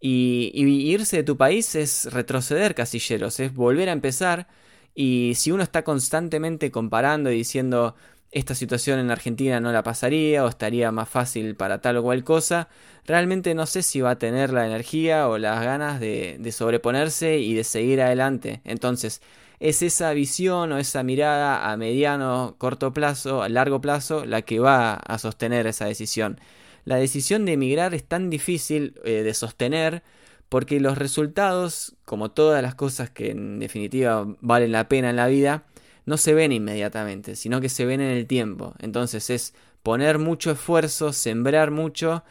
y, 0.00 0.50
y 0.54 0.64
irse 0.92 1.18
de 1.18 1.22
tu 1.24 1.36
país 1.36 1.74
es 1.74 2.10
retroceder 2.12 2.74
casilleros, 2.74 3.38
es 3.40 3.54
volver 3.54 3.90
a 3.90 3.92
empezar 3.92 4.48
y 4.94 5.34
si 5.36 5.50
uno 5.50 5.62
está 5.62 5.84
constantemente 5.84 6.70
comparando 6.70 7.30
y 7.30 7.36
diciendo 7.36 7.96
esta 8.34 8.56
situación 8.56 8.98
en 8.98 9.12
Argentina 9.12 9.60
no 9.60 9.70
la 9.70 9.84
pasaría 9.84 10.44
o 10.44 10.48
estaría 10.48 10.90
más 10.90 11.08
fácil 11.08 11.54
para 11.54 11.80
tal 11.80 11.98
o 11.98 12.02
cual 12.02 12.24
cosa, 12.24 12.68
realmente 13.06 13.54
no 13.54 13.64
sé 13.64 13.82
si 13.82 14.00
va 14.00 14.10
a 14.10 14.18
tener 14.18 14.52
la 14.52 14.66
energía 14.66 15.28
o 15.28 15.38
las 15.38 15.64
ganas 15.64 16.00
de, 16.00 16.40
sobreponerse 16.50 17.38
y 17.38 17.54
de 17.54 17.62
seguir 17.62 18.02
adelante. 18.02 18.60
Entonces, 18.64 19.22
es 19.60 19.82
esa 19.82 20.12
visión 20.14 20.72
o 20.72 20.78
esa 20.78 21.04
mirada 21.04 21.70
a 21.70 21.76
mediano, 21.76 22.56
corto 22.58 22.92
plazo, 22.92 23.40
a 23.40 23.48
largo 23.48 23.80
plazo, 23.80 24.26
la 24.26 24.42
que 24.42 24.58
va 24.58 24.94
a 24.94 25.18
sostener 25.18 25.68
esa 25.68 25.86
decisión. 25.86 26.40
La 26.84 26.96
decisión 26.96 27.44
de 27.44 27.52
emigrar 27.52 27.94
es 27.94 28.02
tan 28.02 28.30
difícil 28.30 29.00
eh, 29.04 29.22
de 29.22 29.32
sostener 29.32 30.02
porque 30.48 30.80
los 30.80 30.98
resultados, 30.98 31.94
como 32.04 32.32
todas 32.32 32.62
las 32.62 32.74
cosas 32.74 33.10
que 33.10 33.30
en 33.30 33.60
definitiva 33.60 34.26
valen 34.40 34.72
la 34.72 34.88
pena 34.88 35.10
en 35.10 35.16
la 35.16 35.28
vida, 35.28 35.64
no 36.06 36.16
se 36.16 36.34
ven 36.34 36.52
inmediatamente, 36.52 37.36
sino 37.36 37.60
que 37.60 37.68
se 37.68 37.84
ven 37.86 38.00
en 38.00 38.10
el 38.10 38.26
tiempo. 38.26 38.74
Entonces 38.80 39.30
es 39.30 39.54
poner 39.82 40.18
mucho 40.18 40.50
esfuerzo, 40.50 41.12
sembrar 41.12 41.70
mucho, 41.70 42.24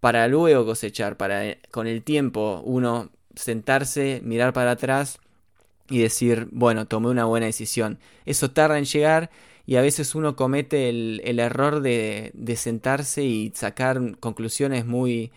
para 0.00 0.28
luego 0.28 0.64
cosechar, 0.64 1.16
para 1.16 1.46
eh, 1.46 1.60
con 1.70 1.86
el 1.86 2.02
tiempo 2.02 2.62
uno 2.64 3.10
sentarse, 3.34 4.20
mirar 4.24 4.52
para 4.52 4.72
atrás 4.72 5.18
y 5.88 6.00
decir, 6.00 6.48
bueno, 6.52 6.86
tomé 6.86 7.08
una 7.08 7.24
buena 7.24 7.46
decisión. 7.46 7.98
Eso 8.26 8.50
tarda 8.50 8.78
en 8.78 8.84
llegar 8.84 9.30
y 9.66 9.76
a 9.76 9.82
veces 9.82 10.14
uno 10.14 10.36
comete 10.36 10.88
el, 10.88 11.38
error 11.38 11.80
de, 11.80 12.30
de, 12.34 12.56
sentarse 12.56 13.22
y 13.24 13.52
sacar 13.54 14.18
conclusiones 14.18 14.86
muy, 14.86 15.32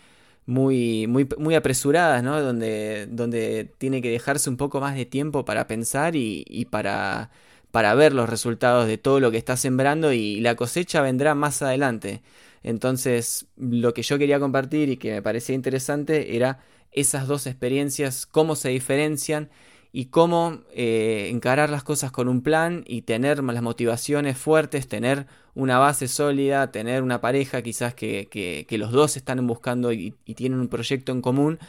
muy, 0.45 1.07
muy, 1.07 1.27
muy 1.37 1.55
apresuradas, 1.55 2.23
¿no? 2.23 2.41
Donde, 2.41 3.07
donde 3.07 3.71
tiene 3.77 4.01
que 4.01 4.09
dejarse 4.09 4.49
un 4.49 4.57
poco 4.57 4.79
más 4.81 4.95
de 4.95 5.05
tiempo 5.05 5.45
para 5.45 5.67
pensar 5.67 6.15
y, 6.15 6.45
y 6.47 6.65
para, 6.65 7.31
para 7.71 7.95
ver 7.95 8.13
los 8.13 8.29
resultados 8.29 8.87
de 8.87 8.97
todo 8.97 9.19
lo 9.19 9.31
que 9.31 9.37
está 9.37 9.57
sembrando 9.57 10.13
y 10.13 10.39
la 10.41 10.55
cosecha 10.55 11.01
vendrá 11.01 11.35
más 11.35 11.61
adelante. 11.61 12.21
Entonces, 12.63 13.47
lo 13.57 13.93
que 13.93 14.03
yo 14.03 14.17
quería 14.19 14.39
compartir 14.39 14.89
y 14.89 14.97
que 14.97 15.11
me 15.11 15.21
parecía 15.21 15.55
interesante 15.55 16.35
era 16.35 16.59
esas 16.91 17.27
dos 17.27 17.47
experiencias, 17.47 18.25
cómo 18.25 18.55
se 18.55 18.69
diferencian 18.69 19.49
y 19.93 20.05
cómo 20.05 20.61
eh, 20.73 21.29
encarar 21.31 21.69
las 21.69 21.83
cosas 21.83 22.11
con 22.11 22.29
un 22.29 22.41
plan 22.41 22.83
y 22.87 23.01
tener 23.01 23.43
las 23.43 23.61
motivaciones 23.61 24.37
fuertes, 24.37 24.87
tener 24.87 25.27
una 25.53 25.79
base 25.79 26.07
sólida, 26.07 26.71
tener 26.71 27.03
una 27.03 27.19
pareja 27.19 27.61
quizás 27.61 27.93
que, 27.93 28.27
que, 28.29 28.77
los 28.77 28.91
dos 28.91 29.17
están 29.17 29.45
buscando 29.47 29.91
y, 29.91 30.11
tienen 30.35 30.59
un 30.59 30.69
proyecto 30.69 31.11
en 31.11 31.21
común, 31.21 31.59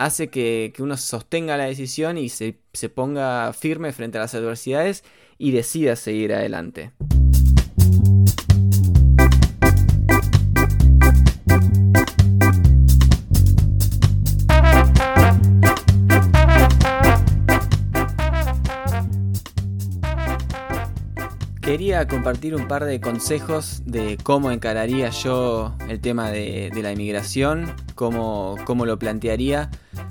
hace 0.00 0.30
que, 0.30 0.72
que 0.74 0.82
uno 0.82 0.96
sostenga 0.96 1.58
la 1.58 1.64
decisión 1.64 2.16
y 2.16 2.30
se, 2.30 2.58
se 2.72 2.88
ponga 2.88 3.52
firme 3.52 3.92
frente 3.92 4.16
a 4.16 4.22
las 4.22 4.34
adversidades 4.34 5.04
y 5.36 5.50
decida 5.50 5.94
seguir 5.94 6.32
adelante. 6.32 6.92
Quería 21.70 22.08
compartir 22.08 22.56
un 22.56 22.66
par 22.66 22.84
de 22.84 23.00
consejos 23.00 23.82
de 23.86 24.18
cómo 24.20 24.50
encararía 24.50 25.10
yo 25.10 25.76
el 25.88 26.00
tema 26.00 26.28
de, 26.28 26.68
la 26.82 26.90
inmigración, 26.90 27.72
cómo, 27.94 28.56
cómo, 28.64 28.86
lo 28.86 28.98
plantearía. 28.98 29.70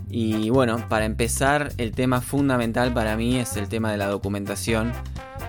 Y 0.09 0.51
bueno, 0.51 0.87
para 0.87 1.03
empezar, 1.03 1.73
el 1.77 1.91
tema 1.91 2.21
fundamental 2.21 2.93
para 2.93 3.17
mí 3.17 3.37
es 3.37 3.57
el 3.57 3.67
tema 3.67 3.91
de 3.91 3.97
la 3.97 4.07
documentación. 4.07 4.93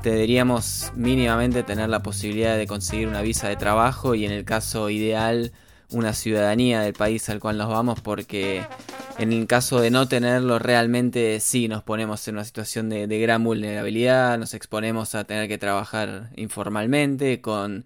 Deberíamos 0.02 0.90
mínimamente 0.97 1.62
tener 1.62 1.88
la 1.88 2.02
posibilidad 2.02 2.57
de 2.57 2.67
conseguir 2.67 3.07
una 3.07 3.23
visa 3.23 3.49
de 3.49 3.55
trabajo 3.55 4.17
y 4.17 4.26
en 4.26 4.33
el 4.33 4.45
caso 4.45 4.90
ideal 4.90 5.52
una 5.93 6.12
ciudadanía 6.12 6.81
del 6.81 6.93
país 6.93 7.29
al 7.29 7.38
cual 7.38 7.57
nos 7.57 7.69
vamos 7.69 8.00
porque 8.00 8.64
en 9.20 9.34
el 9.34 9.46
caso 9.46 9.80
de 9.80 9.90
no 9.90 10.08
tenerlo 10.08 10.58
realmente 10.58 11.40
sí 11.40 11.68
nos 11.68 11.82
ponemos 11.82 12.26
en 12.26 12.36
una 12.36 12.44
situación 12.44 12.88
de, 12.88 13.06
gran 13.20 13.44
vulnerabilidad, 13.44 14.38
nos 14.38 14.54
exponemos 14.54 15.14
a 15.14 15.24
tener 15.24 15.46
que 15.46 15.58
trabajar 15.58 16.30
informalmente, 16.36 17.42
con, 17.42 17.84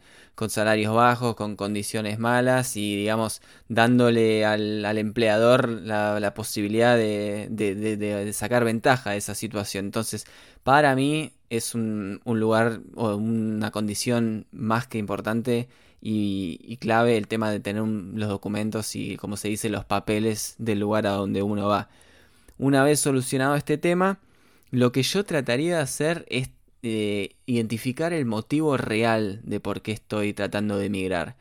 salarios 0.48 0.94
bajos, 0.94 1.34
con 1.34 1.56
condiciones 1.56 2.20
malas 2.20 2.76
y 2.76 2.94
digamos 2.94 3.42
dándole 3.68 4.44
al, 4.44 4.96
empleador 4.96 5.68
la, 5.68 6.34
posibilidad 6.34 6.96
de, 6.96 8.30
sacar 8.32 8.64
ventaja 8.64 9.10
de 9.10 9.16
esa 9.16 9.34
situación. 9.34 9.86
Entonces, 9.86 10.26
para 10.62 10.94
mí 10.94 11.32
es 11.50 11.74
un, 11.74 12.20
un 12.24 12.38
lugar 12.38 12.80
o 12.94 13.16
una 13.16 13.72
condición 13.72 14.46
más 14.52 14.86
que 14.86 14.98
importante 14.98 15.68
y, 16.06 16.76
clave 16.76 17.16
el 17.16 17.28
tema 17.28 17.50
de 17.50 17.60
tener 17.60 17.82
los 17.82 18.28
documentos 18.28 18.94
y, 18.94 19.16
como 19.16 19.38
se 19.38 19.48
dice, 19.48 19.70
los 19.70 19.86
papeles 19.86 20.54
del 20.58 20.80
lugar 20.80 21.06
a 21.06 21.12
donde 21.12 21.42
uno 21.42 21.66
va. 21.66 21.88
Una 22.58 22.84
vez 22.84 23.00
solucionado 23.00 23.56
este 23.56 23.78
tema, 23.78 24.18
lo 24.70 24.92
que 24.92 25.02
yo 25.02 25.24
trataría 25.24 25.76
de 25.76 25.82
hacer 25.82 26.26
es 26.28 26.50
eh, 26.82 27.36
identificar 27.46 28.12
el 28.12 28.26
motivo 28.26 28.76
real 28.76 29.40
de 29.44 29.60
por 29.60 29.80
qué 29.80 29.92
estoy 29.92 30.34
tratando 30.34 30.76
de 30.76 30.86
emigrar. 30.86 31.36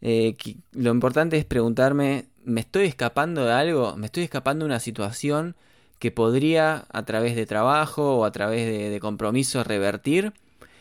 Eh, 0.00 0.36
lo 0.72 0.90
importante 0.90 1.36
es 1.36 1.44
preguntarme, 1.44 2.28
¿me 2.44 2.62
estoy 2.62 2.86
escapando 2.86 3.44
de 3.44 3.52
algo? 3.52 3.94
¿Me 3.96 4.06
estoy 4.06 4.22
escapando 4.22 4.64
de 4.64 4.70
una 4.70 4.80
situación 4.80 5.54
que 5.98 6.10
podría 6.12 6.86
a 6.90 7.04
través 7.04 7.36
de 7.36 7.44
trabajo 7.44 8.16
o 8.16 8.24
a 8.24 8.32
través 8.32 8.64
de, 8.66 8.88
de 8.88 9.00
compromiso 9.00 9.62
revertir? 9.64 10.32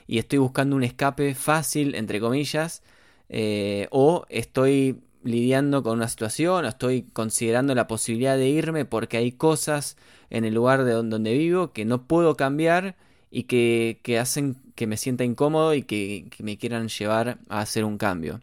Y 0.07 0.17
estoy 0.19 0.39
buscando 0.39 0.77
un 0.77 0.84
escape 0.84 1.36
fácil, 1.36 1.93
entre 1.96 2.22
comillas, 2.22 2.84
eh, 3.29 3.88
o 3.91 4.25
estoy 4.29 5.01
lidiando 5.24 5.84
con 5.84 5.98
una 5.98 6.07
situación 6.07 6.65
o 6.65 6.67
estoy 6.67 7.03
considerando 7.13 7.75
la 7.75 7.88
posibilidad 7.88 8.38
de 8.38 8.48
irme 8.48 8.86
porque 8.86 9.17
hay 9.17 9.31
cosas 9.31 9.98
en 10.29 10.46
el 10.46 10.53
lugar 10.53 10.84
de 10.84 10.93
donde 10.93 11.34
vivo 11.38 11.74
que 11.74 11.86
no 11.86 12.03
puedo 12.07 12.36
cambiar 12.36 12.96
y 13.29 13.43
que, 13.43 14.19
hacen 14.19 14.55
que 14.75 14.88
me 14.88 14.98
sienta 14.98 15.24
incómodo 15.24 15.74
y 15.74 15.84
que, 15.84 16.27
que, 16.29 16.43
me 16.43 16.57
quieran 16.57 16.88
llevar 16.88 17.39
a 17.50 17.60
hacer 17.60 17.84
un 17.84 17.98
cambio. 17.98 18.39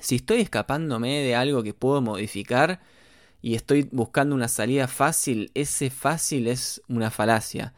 Si 0.00 0.16
estoy 0.16 0.40
escapándome 0.40 1.20
de 1.20 1.34
algo 1.36 1.62
que 1.62 1.74
puedo 1.74 2.00
modificar 2.00 2.80
y 3.42 3.54
estoy 3.54 3.88
buscando 3.92 4.34
una 4.34 4.48
salida 4.48 4.88
fácil, 4.88 5.50
ese 5.54 5.90
fácil 5.90 6.48
es 6.48 6.82
una 6.88 7.10
falacia, 7.10 7.74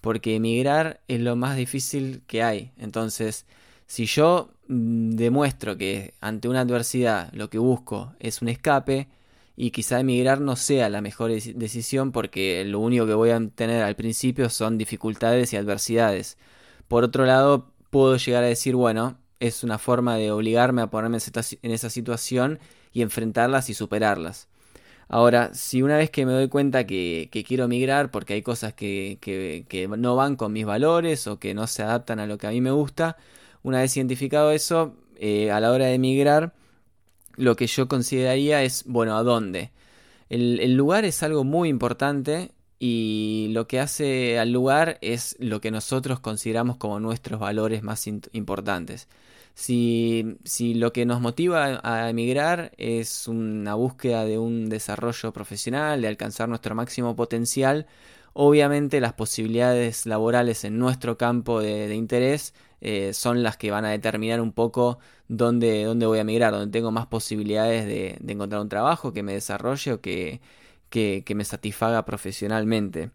porque 0.00 0.36
emigrar 0.36 1.00
es 1.08 1.20
lo 1.20 1.36
más 1.36 1.56
difícil 1.56 2.22
que 2.26 2.42
hay. 2.42 2.72
Entonces, 2.78 3.46
si 3.86 4.06
yo 4.06 4.50
demuestro 4.68 5.76
que 5.76 6.14
ante 6.20 6.48
una 6.48 6.60
adversidad 6.60 7.32
lo 7.32 7.50
que 7.50 7.58
busco 7.58 8.14
es 8.18 8.42
un 8.42 8.48
escape 8.48 9.08
y 9.56 9.70
quizá 9.70 10.00
emigrar 10.00 10.40
no 10.40 10.56
sea 10.56 10.88
la 10.90 11.00
mejor 11.00 11.30
decisión 11.30 12.12
porque 12.12 12.64
lo 12.64 12.80
único 12.80 13.06
que 13.06 13.14
voy 13.14 13.30
a 13.30 13.40
tener 13.54 13.82
al 13.82 13.96
principio 13.96 14.50
son 14.50 14.76
dificultades 14.76 15.52
y 15.52 15.56
adversidades. 15.56 16.36
Por 16.88 17.04
otro 17.04 17.24
lado, 17.24 17.72
puedo 17.90 18.16
llegar 18.16 18.44
a 18.44 18.48
decir, 18.48 18.76
bueno, 18.76 19.18
es 19.40 19.64
una 19.64 19.78
forma 19.78 20.16
de 20.16 20.30
obligarme 20.30 20.82
a 20.82 20.90
ponerme 20.90 21.18
en 21.62 21.70
esa 21.70 21.90
situación 21.90 22.58
y 22.92 23.02
enfrentarlas 23.02 23.70
y 23.70 23.74
superarlas. 23.74 24.48
Ahora, 25.08 25.54
si 25.54 25.82
una 25.82 25.96
vez 25.96 26.10
que 26.10 26.26
me 26.26 26.32
doy 26.32 26.48
cuenta 26.48 26.84
que, 26.86 27.30
quiero 27.46 27.64
emigrar 27.64 28.10
porque 28.10 28.34
hay 28.34 28.42
cosas 28.42 28.74
que, 28.74 29.18
no 29.98 30.16
van 30.16 30.36
con 30.36 30.52
mis 30.52 30.66
valores 30.66 31.26
o 31.26 31.38
que 31.38 31.54
no 31.54 31.66
se 31.66 31.82
adaptan 31.82 32.18
a 32.20 32.26
lo 32.26 32.38
que 32.38 32.46
a 32.48 32.50
mí 32.50 32.60
me 32.60 32.72
gusta, 32.72 33.16
una 33.62 33.80
vez 33.80 33.96
identificado 33.96 34.50
eso, 34.50 34.94
eh, 35.18 35.50
a 35.50 35.60
la 35.60 35.70
hora 35.72 35.86
de 35.86 35.94
emigrar, 35.94 36.54
lo 37.36 37.56
que 37.56 37.66
yo 37.66 37.88
consideraría 37.88 38.62
es, 38.62 38.84
bueno, 38.86 39.16
¿a 39.16 39.22
dónde? 39.22 39.70
El, 40.28 40.74
lugar 40.74 41.04
es 41.04 41.22
algo 41.22 41.44
muy 41.44 41.68
importante 41.68 42.52
y 42.78 43.48
lo 43.52 43.68
que 43.68 43.80
hace 43.80 44.38
al 44.38 44.52
lugar 44.52 44.98
es 45.00 45.36
lo 45.38 45.60
que 45.60 45.70
nosotros 45.70 46.20
consideramos 46.20 46.76
como 46.78 47.00
nuestros 47.00 47.40
valores 47.40 47.82
más 47.82 48.06
importantes. 48.32 49.08
Si, 49.58 50.36
si, 50.44 50.74
lo 50.74 50.92
que 50.92 51.06
nos 51.06 51.22
motiva 51.22 51.80
a 51.82 52.10
emigrar 52.10 52.72
es 52.76 53.26
una 53.26 53.74
búsqueda 53.74 54.26
de 54.26 54.38
un 54.38 54.68
desarrollo 54.68 55.32
profesional, 55.32 56.02
de 56.02 56.08
alcanzar 56.08 56.46
nuestro 56.50 56.74
máximo 56.74 57.16
potencial, 57.16 57.86
obviamente 58.34 59.00
las 59.00 59.14
posibilidades 59.14 60.04
laborales 60.04 60.64
en 60.64 60.78
nuestro 60.78 61.16
campo 61.16 61.62
de, 61.62 61.94
interés 61.94 62.52
eh, 62.82 63.14
son 63.14 63.42
las 63.42 63.56
que 63.56 63.70
van 63.70 63.86
a 63.86 63.90
determinar 63.90 64.42
un 64.42 64.52
poco 64.52 64.98
dónde, 65.28 65.84
dónde 65.84 66.04
voy 66.04 66.18
a 66.18 66.20
emigrar, 66.20 66.52
dónde 66.52 66.70
tengo 66.70 66.90
más 66.90 67.06
posibilidades 67.06 67.86
de, 67.86 68.18
encontrar 68.30 68.60
un 68.60 68.68
trabajo 68.68 69.14
que 69.14 69.22
me 69.22 69.32
desarrolle 69.32 69.94
o 69.94 70.00
que, 70.02 70.42
que, 70.90 71.24
me 71.34 71.44
satisfaga 71.46 72.04
profesionalmente. 72.04 73.10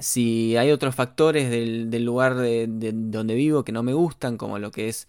Si 0.00 0.56
hay 0.56 0.72
otros 0.72 0.96
factores 0.96 1.48
del, 1.48 2.04
lugar 2.04 2.34
de, 2.34 2.66
donde 2.68 3.36
vivo 3.36 3.64
que 3.64 3.70
no 3.70 3.84
me 3.84 3.92
gustan, 3.92 4.36
como 4.36 4.58
lo 4.58 4.72
que 4.72 4.88
es, 4.88 5.06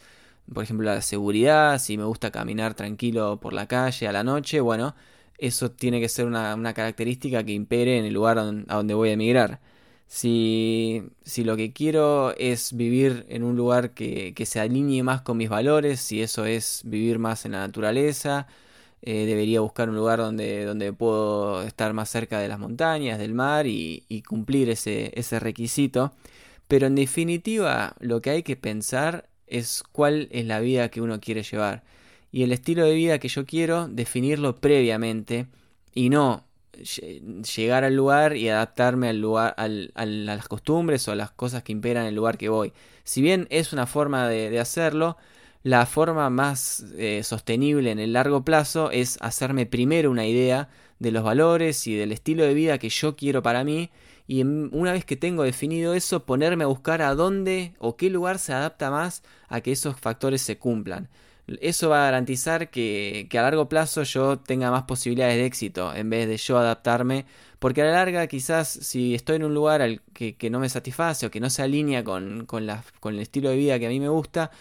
por 0.54 0.64
ejemplo, 0.64 0.86
la 0.86 1.02
seguridad, 1.02 1.80
si 1.80 1.98
me 1.98 2.04
gusta 2.06 2.32
caminar 2.32 2.74
tranquilo 2.76 3.40
por 3.40 3.54
la 3.54 3.68
calle 3.68 4.08
a 4.08 4.12
la 4.12 4.24
noche, 4.24 4.62
bueno, 4.62 4.96
eso 5.38 5.72
tiene 5.72 6.00
que 6.00 6.10
ser 6.10 6.26
una, 6.26 6.74
característica 6.74 7.44
que 7.44 7.54
impere 7.54 7.98
en 8.00 8.06
el 8.06 8.14
lugar 8.14 8.38
a 8.40 8.76
donde 8.76 8.94
voy 8.94 9.10
a 9.10 9.14
emigrar. 9.14 9.60
Si, 10.08 11.04
si, 11.24 11.44
lo 11.44 11.58
que 11.58 11.74
quiero 11.74 12.36
es 12.38 12.74
vivir 12.74 13.26
en 13.30 13.44
un 13.44 13.56
lugar 13.58 13.92
que, 13.94 14.34
que, 14.36 14.46
se 14.46 14.60
alinee 14.60 15.04
más 15.04 15.22
con 15.22 15.38
mis 15.38 15.50
valores, 15.50 16.00
si 16.00 16.22
eso 16.22 16.46
es 16.46 16.82
vivir 16.86 17.20
más 17.20 17.46
en 17.46 17.54
la 17.54 17.60
naturaleza, 17.60 18.48
eh, 19.02 19.26
debería 19.28 19.62
buscar 19.62 19.90
un 19.90 19.96
lugar 19.96 20.20
donde, 20.20 20.66
donde 20.66 20.92
puedo 20.92 21.62
estar 21.64 21.94
más 21.94 22.10
cerca 22.10 22.40
de 22.40 22.48
las 22.48 22.60
montañas, 22.60 23.20
del 23.20 23.34
mar 23.36 23.68
y, 23.68 24.24
cumplir 24.28 24.70
ese, 24.70 25.12
ese 25.20 25.40
requisito. 25.40 26.14
Pero 26.68 26.88
en 26.88 26.96
definitiva, 26.96 27.96
lo 28.00 28.22
que 28.22 28.32
hay 28.32 28.44
que 28.44 28.56
pensar 28.56 29.30
es 29.48 29.84
cuál 29.92 30.28
es 30.32 30.46
la 30.46 30.60
vida 30.60 30.90
que 30.90 31.02
uno 31.02 31.20
quiere 31.20 31.44
llevar. 31.44 31.84
Y 32.32 32.44
el 32.44 32.52
estilo 32.52 32.86
de 32.86 32.96
vida 32.96 33.20
que 33.20 33.28
yo 33.28 33.46
quiero, 33.46 33.88
definirlo 33.88 34.56
previamente 34.58 35.48
y 35.94 36.10
no 36.10 36.44
llegar 37.56 37.86
al 37.86 37.96
lugar 37.96 38.36
y 38.36 38.50
adaptarme 38.50 39.08
al 39.08 39.22
lugar, 39.22 39.56
a 39.58 39.68
las 39.68 40.48
costumbres 40.48 41.08
o 41.08 41.14
a 41.14 41.16
las 41.16 41.32
cosas 41.32 41.64
que 41.64 41.72
imperan 41.72 42.04
en 42.04 42.10
el 42.10 42.16
lugar 42.16 42.38
que 42.38 42.50
voy. 42.50 42.74
Si 43.04 43.22
bien 43.22 43.48
es 43.50 43.72
una 43.72 43.86
forma 43.86 44.28
de 44.28 44.60
hacerlo, 44.60 45.16
la 45.66 45.88
forma 45.88 46.30
más 46.30 46.86
eh, 46.96 47.24
sostenible 47.24 47.90
en 47.90 47.98
el 47.98 48.14
largo 48.14 48.46
plazo 48.46 48.92
es 48.92 49.18
hacerme 49.20 49.66
primero 49.66 50.12
una 50.12 50.28
idea 50.28 50.70
de 51.00 51.12
los 51.12 51.24
valores 51.24 51.88
y 51.88 51.96
del 51.96 52.12
estilo 52.12 52.44
de 52.44 52.54
vida 52.54 52.78
que 52.78 52.90
yo 52.90 53.16
quiero 53.16 53.42
para 53.42 53.64
mí 53.64 53.90
y 54.28 54.44
una 54.44 54.92
vez 54.92 55.06
que 55.06 55.16
tengo 55.16 55.44
definido 55.44 55.94
eso 55.94 56.26
ponerme 56.26 56.64
a 56.64 56.68
buscar 56.68 57.02
a 57.02 57.16
dónde 57.16 57.76
o 57.80 57.96
qué 57.96 58.10
lugar 58.10 58.40
se 58.40 58.54
adapta 58.54 58.92
más 58.92 59.24
a 59.48 59.62
que 59.62 59.72
esos 59.72 60.00
factores 60.00 60.42
se 60.42 60.58
cumplan. 60.58 61.10
Eso 61.62 61.90
va 61.90 62.02
a 62.02 62.06
garantizar 62.06 62.72
que, 62.72 63.30
a 63.32 63.42
largo 63.44 63.70
plazo 63.70 64.02
yo 64.04 64.40
tenga 64.40 64.72
más 64.72 64.84
posibilidades 64.84 65.36
de 65.36 65.46
éxito 65.46 65.94
en 65.94 66.10
vez 66.10 66.28
de 66.28 66.38
yo 66.38 66.58
adaptarme, 66.58 67.26
porque 67.60 67.82
a 67.84 67.86
la 67.86 67.92
larga 67.92 68.26
quizás 68.28 68.68
si 68.68 69.14
estoy 69.14 69.36
en 69.38 69.44
un 69.44 69.54
lugar 69.54 69.82
al 69.84 70.02
que, 70.14 70.36
no 70.50 70.60
me 70.60 70.70
satisface 70.70 71.28
o 71.28 71.32
que 71.32 71.40
no 71.40 71.50
se 71.52 71.62
alinea 71.62 72.04
con, 72.04 72.46
con 72.46 72.64
el 72.64 73.20
estilo 73.20 73.50
de 73.50 73.58
vida 73.58 73.78
que 73.80 73.86
a 73.86 73.90
mí 73.90 74.00
me 74.00 74.10
gusta, 74.10 74.52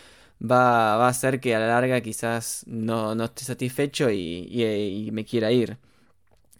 va, 0.40 0.96
va 0.96 1.06
a 1.06 1.08
hacer 1.08 1.40
que 1.40 1.54
a 1.54 1.58
la 1.58 1.68
larga 1.68 2.00
quizás 2.00 2.64
no, 2.66 3.14
no 3.14 3.24
esté 3.24 3.44
satisfecho 3.44 4.10
y, 4.10 5.10
me 5.12 5.24
quiera 5.24 5.52
ir. 5.52 5.78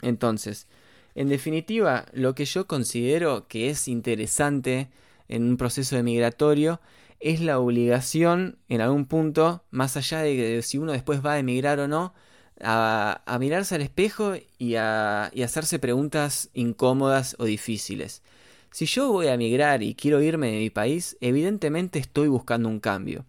Entonces, 0.02 0.68
en 1.14 1.28
definitiva, 1.28 2.06
lo 2.12 2.34
que 2.34 2.44
yo 2.44 2.66
considero 2.66 3.46
que 3.48 3.70
es 3.70 3.88
interesante 3.88 4.90
en 5.28 5.44
un 5.44 5.56
proceso 5.56 5.96
de 5.96 6.02
migratorio 6.02 6.80
es 7.20 7.40
la 7.40 7.58
obligación, 7.58 8.58
en 8.68 8.80
algún 8.80 9.06
punto, 9.06 9.64
más 9.70 9.96
allá 9.96 10.20
de, 10.20 10.60
si 10.62 10.78
uno 10.78 10.92
después 10.92 11.24
va 11.24 11.34
a 11.34 11.38
emigrar 11.38 11.80
o 11.80 11.88
no, 11.88 12.12
a, 12.60 13.36
mirarse 13.40 13.74
al 13.74 13.82
espejo 13.82 14.34
y 14.58 14.74
a, 14.76 15.26
hacerse 15.42 15.78
preguntas 15.78 16.50
incómodas 16.54 17.36
o 17.38 17.44
difíciles. 17.44 18.22
Si 18.70 18.86
yo 18.86 19.10
voy 19.10 19.28
a 19.28 19.34
emigrar 19.34 19.82
y 19.82 19.94
quiero 19.94 20.20
irme 20.20 20.50
de 20.50 20.58
mi 20.58 20.70
país, 20.70 21.16
evidentemente 21.20 21.98
estoy 21.98 22.28
buscando 22.28 22.68
un 22.68 22.80
cambio. 22.80 23.24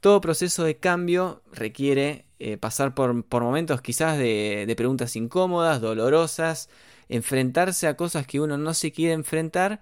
Todo 0.00 0.20
proceso 0.20 0.64
de 0.64 0.76
cambio 0.76 1.42
requiere 1.52 2.26
eh, 2.38 2.56
pasar 2.56 2.94
por, 2.94 3.12
momentos 3.42 3.82
quizás 3.82 4.18
de, 4.18 4.72
preguntas 4.76 5.16
incómodas, 5.16 5.80
dolorosas, 5.80 6.68
enfrentarse 7.10 7.86
a 7.86 7.96
cosas 7.96 8.26
que 8.26 8.40
uno 8.40 8.56
no 8.56 8.72
se 8.74 8.92
quiere 8.92 9.12
enfrentar 9.12 9.80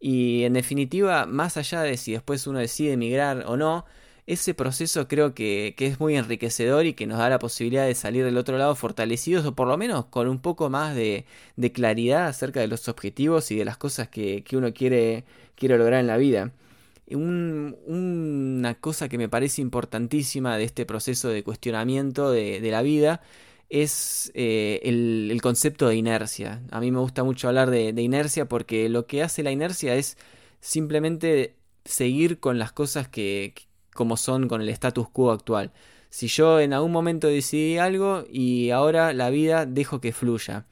y 0.00 0.44
en 0.44 0.54
definitiva, 0.54 1.26
más 1.26 1.56
allá 1.56 1.82
de 1.82 1.96
si 1.96 2.12
después 2.12 2.46
uno 2.46 2.58
decide 2.58 2.94
emigrar 2.94 3.44
o 3.46 3.56
no, 3.56 3.84
ese 4.26 4.54
proceso 4.54 5.08
creo 5.08 5.34
que, 5.34 5.74
es 5.78 6.00
muy 6.00 6.16
enriquecedor 6.16 6.86
y 6.86 6.94
que 6.94 7.06
nos 7.06 7.18
da 7.18 7.28
la 7.28 7.38
posibilidad 7.38 7.86
de 7.86 7.94
salir 7.94 8.24
del 8.24 8.38
otro 8.38 8.56
lado 8.58 8.74
fortalecidos 8.76 9.44
o 9.44 9.54
por 9.54 9.68
lo 9.68 9.76
menos 9.76 10.06
con 10.06 10.28
un 10.28 10.40
poco 10.40 10.70
más 10.70 10.94
de, 10.94 11.26
claridad 11.74 12.26
acerca 12.26 12.60
de 12.60 12.68
los 12.68 12.88
objetivos 12.88 13.50
y 13.50 13.56
de 13.56 13.64
las 13.64 13.76
cosas 13.76 14.08
que, 14.08 14.44
uno 14.52 14.72
quiere, 14.72 15.24
quiere 15.56 15.76
lograr 15.78 16.00
en 16.00 16.06
la 16.06 16.16
vida. 16.16 16.52
Una 17.12 18.74
cosa 18.74 19.08
que 19.08 19.18
me 19.18 19.28
parece 19.28 19.62
importantísima 19.62 20.56
de 20.56 20.64
este 20.64 20.86
proceso 20.86 21.28
de 21.28 21.42
cuestionamiento 21.42 22.30
de, 22.30 22.60
la 22.70 22.82
vida 22.82 23.20
es 23.70 24.32
eh, 24.34 24.80
el, 24.82 25.40
concepto 25.42 25.88
de 25.88 25.96
inercia. 25.96 26.62
A 26.70 26.80
mí 26.80 26.90
me 26.90 26.98
gusta 26.98 27.24
mucho 27.24 27.48
hablar 27.48 27.70
de, 27.70 27.88
inercia 28.02 28.48
porque 28.48 28.88
lo 28.88 29.06
que 29.06 29.22
hace 29.22 29.42
la 29.42 29.52
inercia 29.52 29.94
es 29.94 30.18
simplemente 30.60 31.56
seguir 31.84 32.40
con 32.40 32.58
las 32.58 32.72
cosas 32.72 33.08
que 33.08 33.54
como 33.94 34.16
son 34.16 34.48
con 34.48 34.60
el 34.60 34.68
status 34.68 35.08
quo 35.08 35.30
actual. 35.32 35.72
Si 36.10 36.26
yo 36.26 36.60
en 36.60 36.72
algún 36.72 36.92
momento 36.92 37.28
decidí 37.28 37.78
algo 37.78 38.24
y 38.30 38.70
ahora 38.70 39.12
la 39.12 39.30
vida 39.30 39.66
dejo 39.66 40.00
que 40.00 40.12
fluya. 40.12 40.66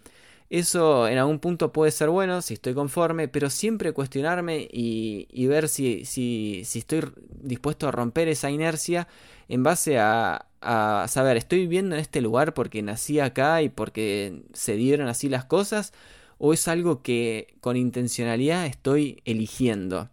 Eso 0.50 1.08
en 1.08 1.18
algún 1.18 1.38
punto 1.40 1.72
puede 1.72 1.92
ser 1.92 2.08
bueno 2.08 2.42
si 2.42 2.54
estoy 2.54 2.74
conforme, 2.74 3.28
pero 3.28 3.50
siempre 3.50 3.92
cuestionarme 3.92 4.66
y, 4.70 5.46
ver 5.46 5.68
si, 5.68 6.04
si, 6.06 6.62
si, 6.64 6.78
estoy 6.80 7.02
dispuesto 7.30 7.86
a 7.86 7.92
romper 7.92 8.28
esa 8.28 8.50
inercia 8.50 9.08
en 9.48 9.62
base 9.62 9.98
a, 9.98 10.47
a, 10.60 11.06
saber, 11.08 11.36
¿estoy 11.36 11.60
viviendo 11.60 11.94
en 11.94 12.00
este 12.00 12.20
lugar 12.20 12.54
porque 12.54 12.82
nací 12.82 13.20
acá 13.20 13.62
y 13.62 13.68
porque 13.68 14.42
se 14.52 14.74
dieron 14.76 15.08
así 15.08 15.28
las 15.28 15.44
cosas? 15.44 15.92
¿O 16.38 16.52
es 16.52 16.68
algo 16.68 17.02
que 17.02 17.54
con 17.60 17.76
intencionalidad 17.76 18.66
estoy 18.66 19.22
eligiendo? 19.24 20.08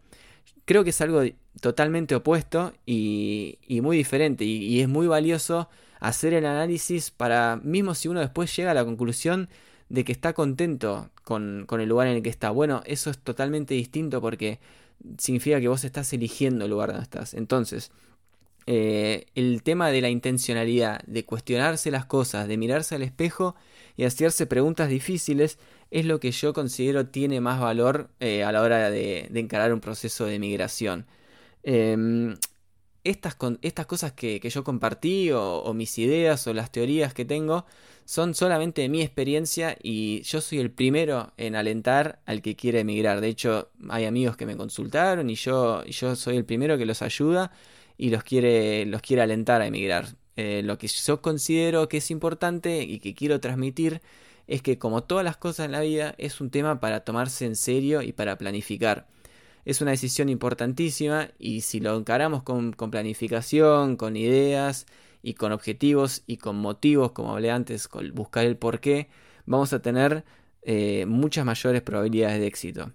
Creo 0.66 0.84
que 0.84 0.90
es 0.92 1.02
algo 1.02 1.22
totalmente 1.62 2.16
opuesto 2.16 2.74
y, 2.86 3.60
y 3.68 3.82
muy 3.82 3.98
diferente 3.98 4.44
y, 4.46 4.66
y 4.66 4.82
es 4.82 4.88
muy 4.90 5.08
valioso 5.08 5.70
hacer 6.00 6.34
el 6.34 6.46
análisis 6.46 7.12
para, 7.12 7.60
mismo 7.64 7.96
si 7.96 8.08
uno 8.08 8.20
después 8.20 8.56
llega 8.56 8.72
a 8.72 8.74
la 8.74 8.86
conclusión 8.86 9.50
de 9.90 10.04
que 10.04 10.12
está 10.12 10.34
contento 10.34 11.10
con, 11.24 11.66
el 11.70 11.90
lugar 11.90 12.08
en 12.08 12.18
el 12.18 12.24
que 12.24 12.30
está. 12.30 12.50
Bueno, 12.50 12.82
eso 12.86 13.10
es 13.10 13.18
totalmente 13.18 13.74
distinto 13.74 14.22
porque 14.22 14.60
significa 15.18 15.60
que 15.60 15.68
vos 15.68 15.84
estás 15.84 16.12
eligiendo 16.14 16.66
el 16.66 16.72
lugar 16.72 16.90
donde 16.90 17.04
estás. 17.04 17.34
Entonces, 17.34 17.92
eh, 18.68 19.28
el 19.36 19.62
tema 19.62 19.92
de 19.92 20.02
la 20.02 20.10
intencionalidad, 20.10 21.04
de 21.06 21.24
cuestionarse 21.24 21.92
las 21.92 22.06
cosas, 22.06 22.48
de 22.48 22.58
mirarse 22.58 22.96
al 22.96 23.04
espejo 23.04 23.56
y 23.96 24.06
hacerse 24.06 24.48
preguntas 24.48 24.90
difíciles, 24.90 25.60
es 25.92 26.06
lo 26.06 26.20
que 26.20 26.32
yo 26.32 26.54
considero 26.54 27.08
tiene 27.08 27.42
más 27.42 27.60
valor 27.60 28.10
eh, 28.20 28.44
a 28.44 28.52
la 28.52 28.62
hora 28.64 28.90
de, 28.90 29.30
encarar 29.36 29.72
un 29.74 29.82
proceso 29.82 30.26
de 30.26 30.40
migración. 30.40 31.06
Em, 31.64 32.38
estas, 33.04 33.36
cosas 33.36 34.14
que, 34.14 34.40
yo 34.50 34.64
compartí 34.64 35.32
o, 35.32 35.72
mis 35.76 35.98
ideas 36.00 36.48
o 36.48 36.54
las 36.54 36.72
teorías 36.72 37.14
que 37.14 37.26
tengo 37.26 37.66
son 38.06 38.34
solamente 38.34 38.90
mi 38.90 39.02
experiencia 39.04 39.78
y 39.82 40.22
yo 40.24 40.42
soy 40.42 40.60
el 40.60 40.72
primero 40.72 41.34
en 41.38 41.56
alentar 41.56 42.20
al 42.26 42.42
que 42.42 42.56
quiere 42.56 42.80
emigrar. 42.80 43.22
De 43.22 43.28
hecho, 43.28 43.70
hay 43.90 44.06
amigos 44.06 44.38
que 44.38 44.46
me 44.48 44.58
consultaron 44.58 45.30
y 45.30 45.36
yo 45.36 45.84
soy 46.16 46.38
el 46.38 46.46
primero 46.46 46.78
que 46.80 46.86
los 46.86 47.02
ayuda 47.04 47.52
y 47.98 48.10
los 48.10 48.24
quiere, 48.24 48.86
los 48.86 49.02
quiere 49.02 49.22
alentar 49.22 49.62
a 49.62 49.68
emigrar. 49.68 50.16
Eh, 50.36 50.62
lo 50.64 50.78
que 50.78 50.88
yo 50.88 51.22
considero 51.22 51.88
que 51.88 51.98
es 51.98 52.12
importante 52.12 52.84
y 52.84 53.00
que 53.00 53.14
quiero 53.14 53.40
transmitir 53.40 54.02
es 54.48 54.62
que 54.62 54.78
como 54.78 55.04
todas 55.04 55.24
las 55.24 55.38
cosas 55.38 55.66
en 55.66 55.72
la 55.72 55.80
vida 55.82 56.14
es 56.18 56.42
un 56.42 56.50
tema 56.50 56.80
para 56.80 57.02
tomarse 57.04 57.46
en 57.46 57.56
serio 57.56 58.02
y 58.02 58.12
para 58.12 58.38
planificar. 58.38 59.08
Es 59.64 59.82
una 59.82 59.92
decisión 59.92 60.30
importantísima 60.30 61.30
y 61.40 61.62
si 61.62 61.80
lo 61.80 61.98
encaramos 61.98 62.44
con, 62.44 62.74
con 62.74 62.92
planificación, 62.92 63.96
con 63.96 64.16
ideas, 64.16 64.86
y 65.26 65.34
con 65.34 65.52
objetivos 65.52 66.22
y 66.28 66.38
con 66.38 66.56
motivos, 66.56 67.12
como 67.12 67.34
hablé 67.34 67.50
antes, 67.50 67.88
con 67.88 68.14
buscar 68.14 68.46
el 68.46 68.58
por 68.58 68.80
qué, 68.80 69.10
vamos 69.48 69.74
a 69.74 69.82
tener 69.82 70.24
eh, 70.62 71.08
muchas 71.08 71.44
mayores 71.44 71.82
probabilidades 71.82 72.40
de 72.40 72.46
éxito. 72.46 72.92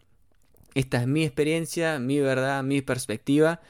Esta 0.76 1.00
es 1.00 1.08
mi 1.08 1.24
experiencia, 1.24 1.98
mi 1.98 2.20
verdad, 2.20 2.62
mi 2.62 2.82
perspectiva 2.82 3.60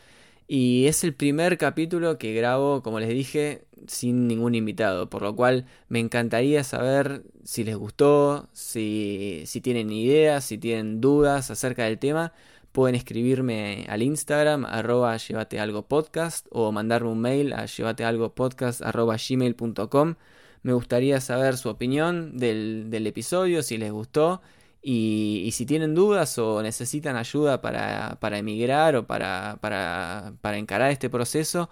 Y 0.52 0.88
es 0.88 1.04
el 1.04 1.14
primer 1.14 1.58
capítulo 1.58 2.18
que 2.18 2.34
grabo, 2.34 2.82
como 2.82 2.98
les 2.98 3.10
dije, 3.10 3.66
sin 3.86 4.26
ningún 4.26 4.56
invitado, 4.56 5.08
por 5.08 5.22
lo 5.22 5.36
cual 5.36 5.64
me 5.88 6.00
encantaría 6.00 6.64
saber 6.64 7.22
si 7.44 7.62
les 7.62 7.76
gustó, 7.76 8.48
si, 8.52 9.44
si 9.46 9.60
tienen 9.60 9.92
ideas, 9.92 10.44
si 10.44 10.58
tienen 10.58 11.00
dudas 11.00 11.52
acerca 11.52 11.84
del 11.84 12.00
tema. 12.00 12.32
Pueden 12.72 12.96
escribirme 12.96 13.86
al 13.88 14.02
Instagram, 14.02 14.64
arroba 14.64 15.16
algo 15.60 15.82
podcast, 15.86 16.48
o 16.50 16.72
mandarme 16.72 17.10
un 17.10 17.20
mail 17.20 17.52
a 17.52 17.66
llevatealgopodcast 17.66 18.82
arroba 18.82 19.18
gmail.com. 19.18 20.16
Me 20.64 20.72
gustaría 20.72 21.20
saber 21.20 21.58
su 21.58 21.68
opinión 21.68 22.36
del, 22.36 22.90
del 22.90 23.06
episodio, 23.06 23.62
si 23.62 23.78
les 23.78 23.92
gustó 23.92 24.42
y, 24.82 25.50
si 25.52 25.66
tienen 25.66 25.94
dudas 25.94 26.38
o 26.38 26.62
necesitan 26.62 27.16
ayuda 27.16 27.60
para, 27.60 28.38
emigrar 28.38 28.96
o 28.96 29.06
para, 29.06 29.58
para, 29.60 30.58
encarar 30.58 30.90
este 30.90 31.10
proceso, 31.10 31.68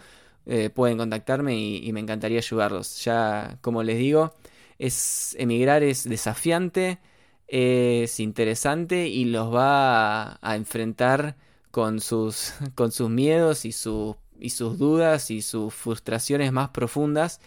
eh, 0.46 0.70
pueden 0.70 0.98
contactarme 0.98 1.56
y, 1.56 1.92
me 1.92 2.00
encantaría 2.00 2.38
ayudarlos. 2.38 3.02
Ya, 3.04 3.58
como 3.62 3.82
les 3.82 3.98
digo, 3.98 4.34
es 4.78 5.36
emigrar 5.38 5.82
es 5.82 6.04
desafiante, 6.08 6.98
es 7.48 8.20
interesante 8.20 9.08
y 9.08 9.24
los 9.26 9.54
va 9.54 10.38
a, 10.42 10.56
enfrentar 10.56 11.36
con 11.70 12.00
sus, 12.00 12.54
con 12.74 12.92
sus 12.92 13.10
miedos 13.10 13.64
y, 13.64 13.68
y 13.68 14.50
sus 14.50 14.78
dudas 14.78 15.30
y 15.30 15.42
sus 15.42 15.74
frustraciones 15.74 16.52
más 16.52 16.70
profundas 16.70 17.40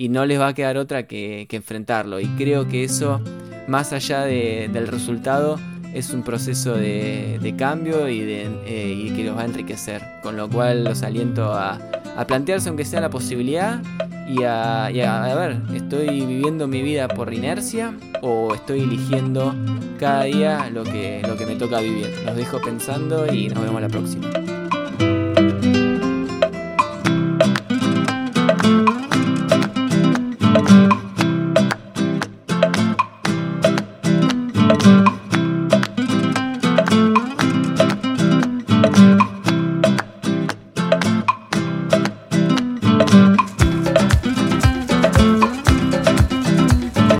y 0.00 0.08
no 0.08 0.24
les 0.24 0.40
va 0.40 0.48
a 0.48 0.54
quedar 0.54 0.78
otra 0.78 1.02
que, 1.06 1.46
enfrentarlo. 1.50 2.20
Y 2.20 2.26
creo 2.28 2.66
que 2.66 2.84
eso, 2.84 3.20
más 3.68 3.92
allá 3.92 4.22
del 4.22 4.88
resultado, 4.88 5.60
es 5.92 6.14
un 6.14 6.22
proceso 6.22 6.74
de, 6.74 7.54
cambio 7.58 8.08
y, 8.08 8.20
de, 8.20 8.48
eh, 8.64 9.12
que 9.14 9.24
los 9.24 9.36
va 9.36 9.42
a 9.42 9.44
enriquecer. 9.44 10.00
Con 10.22 10.38
lo 10.38 10.48
cual 10.48 10.84
los 10.84 11.02
aliento 11.02 11.52
a, 11.52 11.78
plantearse 12.26 12.70
aunque 12.70 12.86
sea 12.86 13.02
la 13.02 13.10
posibilidad 13.10 13.82
y 14.26 14.42
a, 14.44 14.86
a, 14.86 15.34
ver, 15.34 15.60
¿estoy 15.74 16.24
viviendo 16.24 16.66
mi 16.66 16.80
vida 16.80 17.06
por 17.06 17.34
inercia 17.34 17.94
o 18.22 18.54
estoy 18.54 18.80
eligiendo 18.80 19.54
cada 19.98 20.24
día 20.24 20.70
lo 20.70 20.82
que, 20.82 21.20
lo 21.28 21.36
que 21.36 21.44
me 21.44 21.56
toca 21.56 21.78
vivir? 21.80 22.08
Los 22.24 22.36
dejo 22.36 22.58
pensando 22.58 23.30
y 23.30 23.48
nos 23.48 23.62
vemos 23.62 23.82
la 23.82 23.88
próxima. 23.88 24.30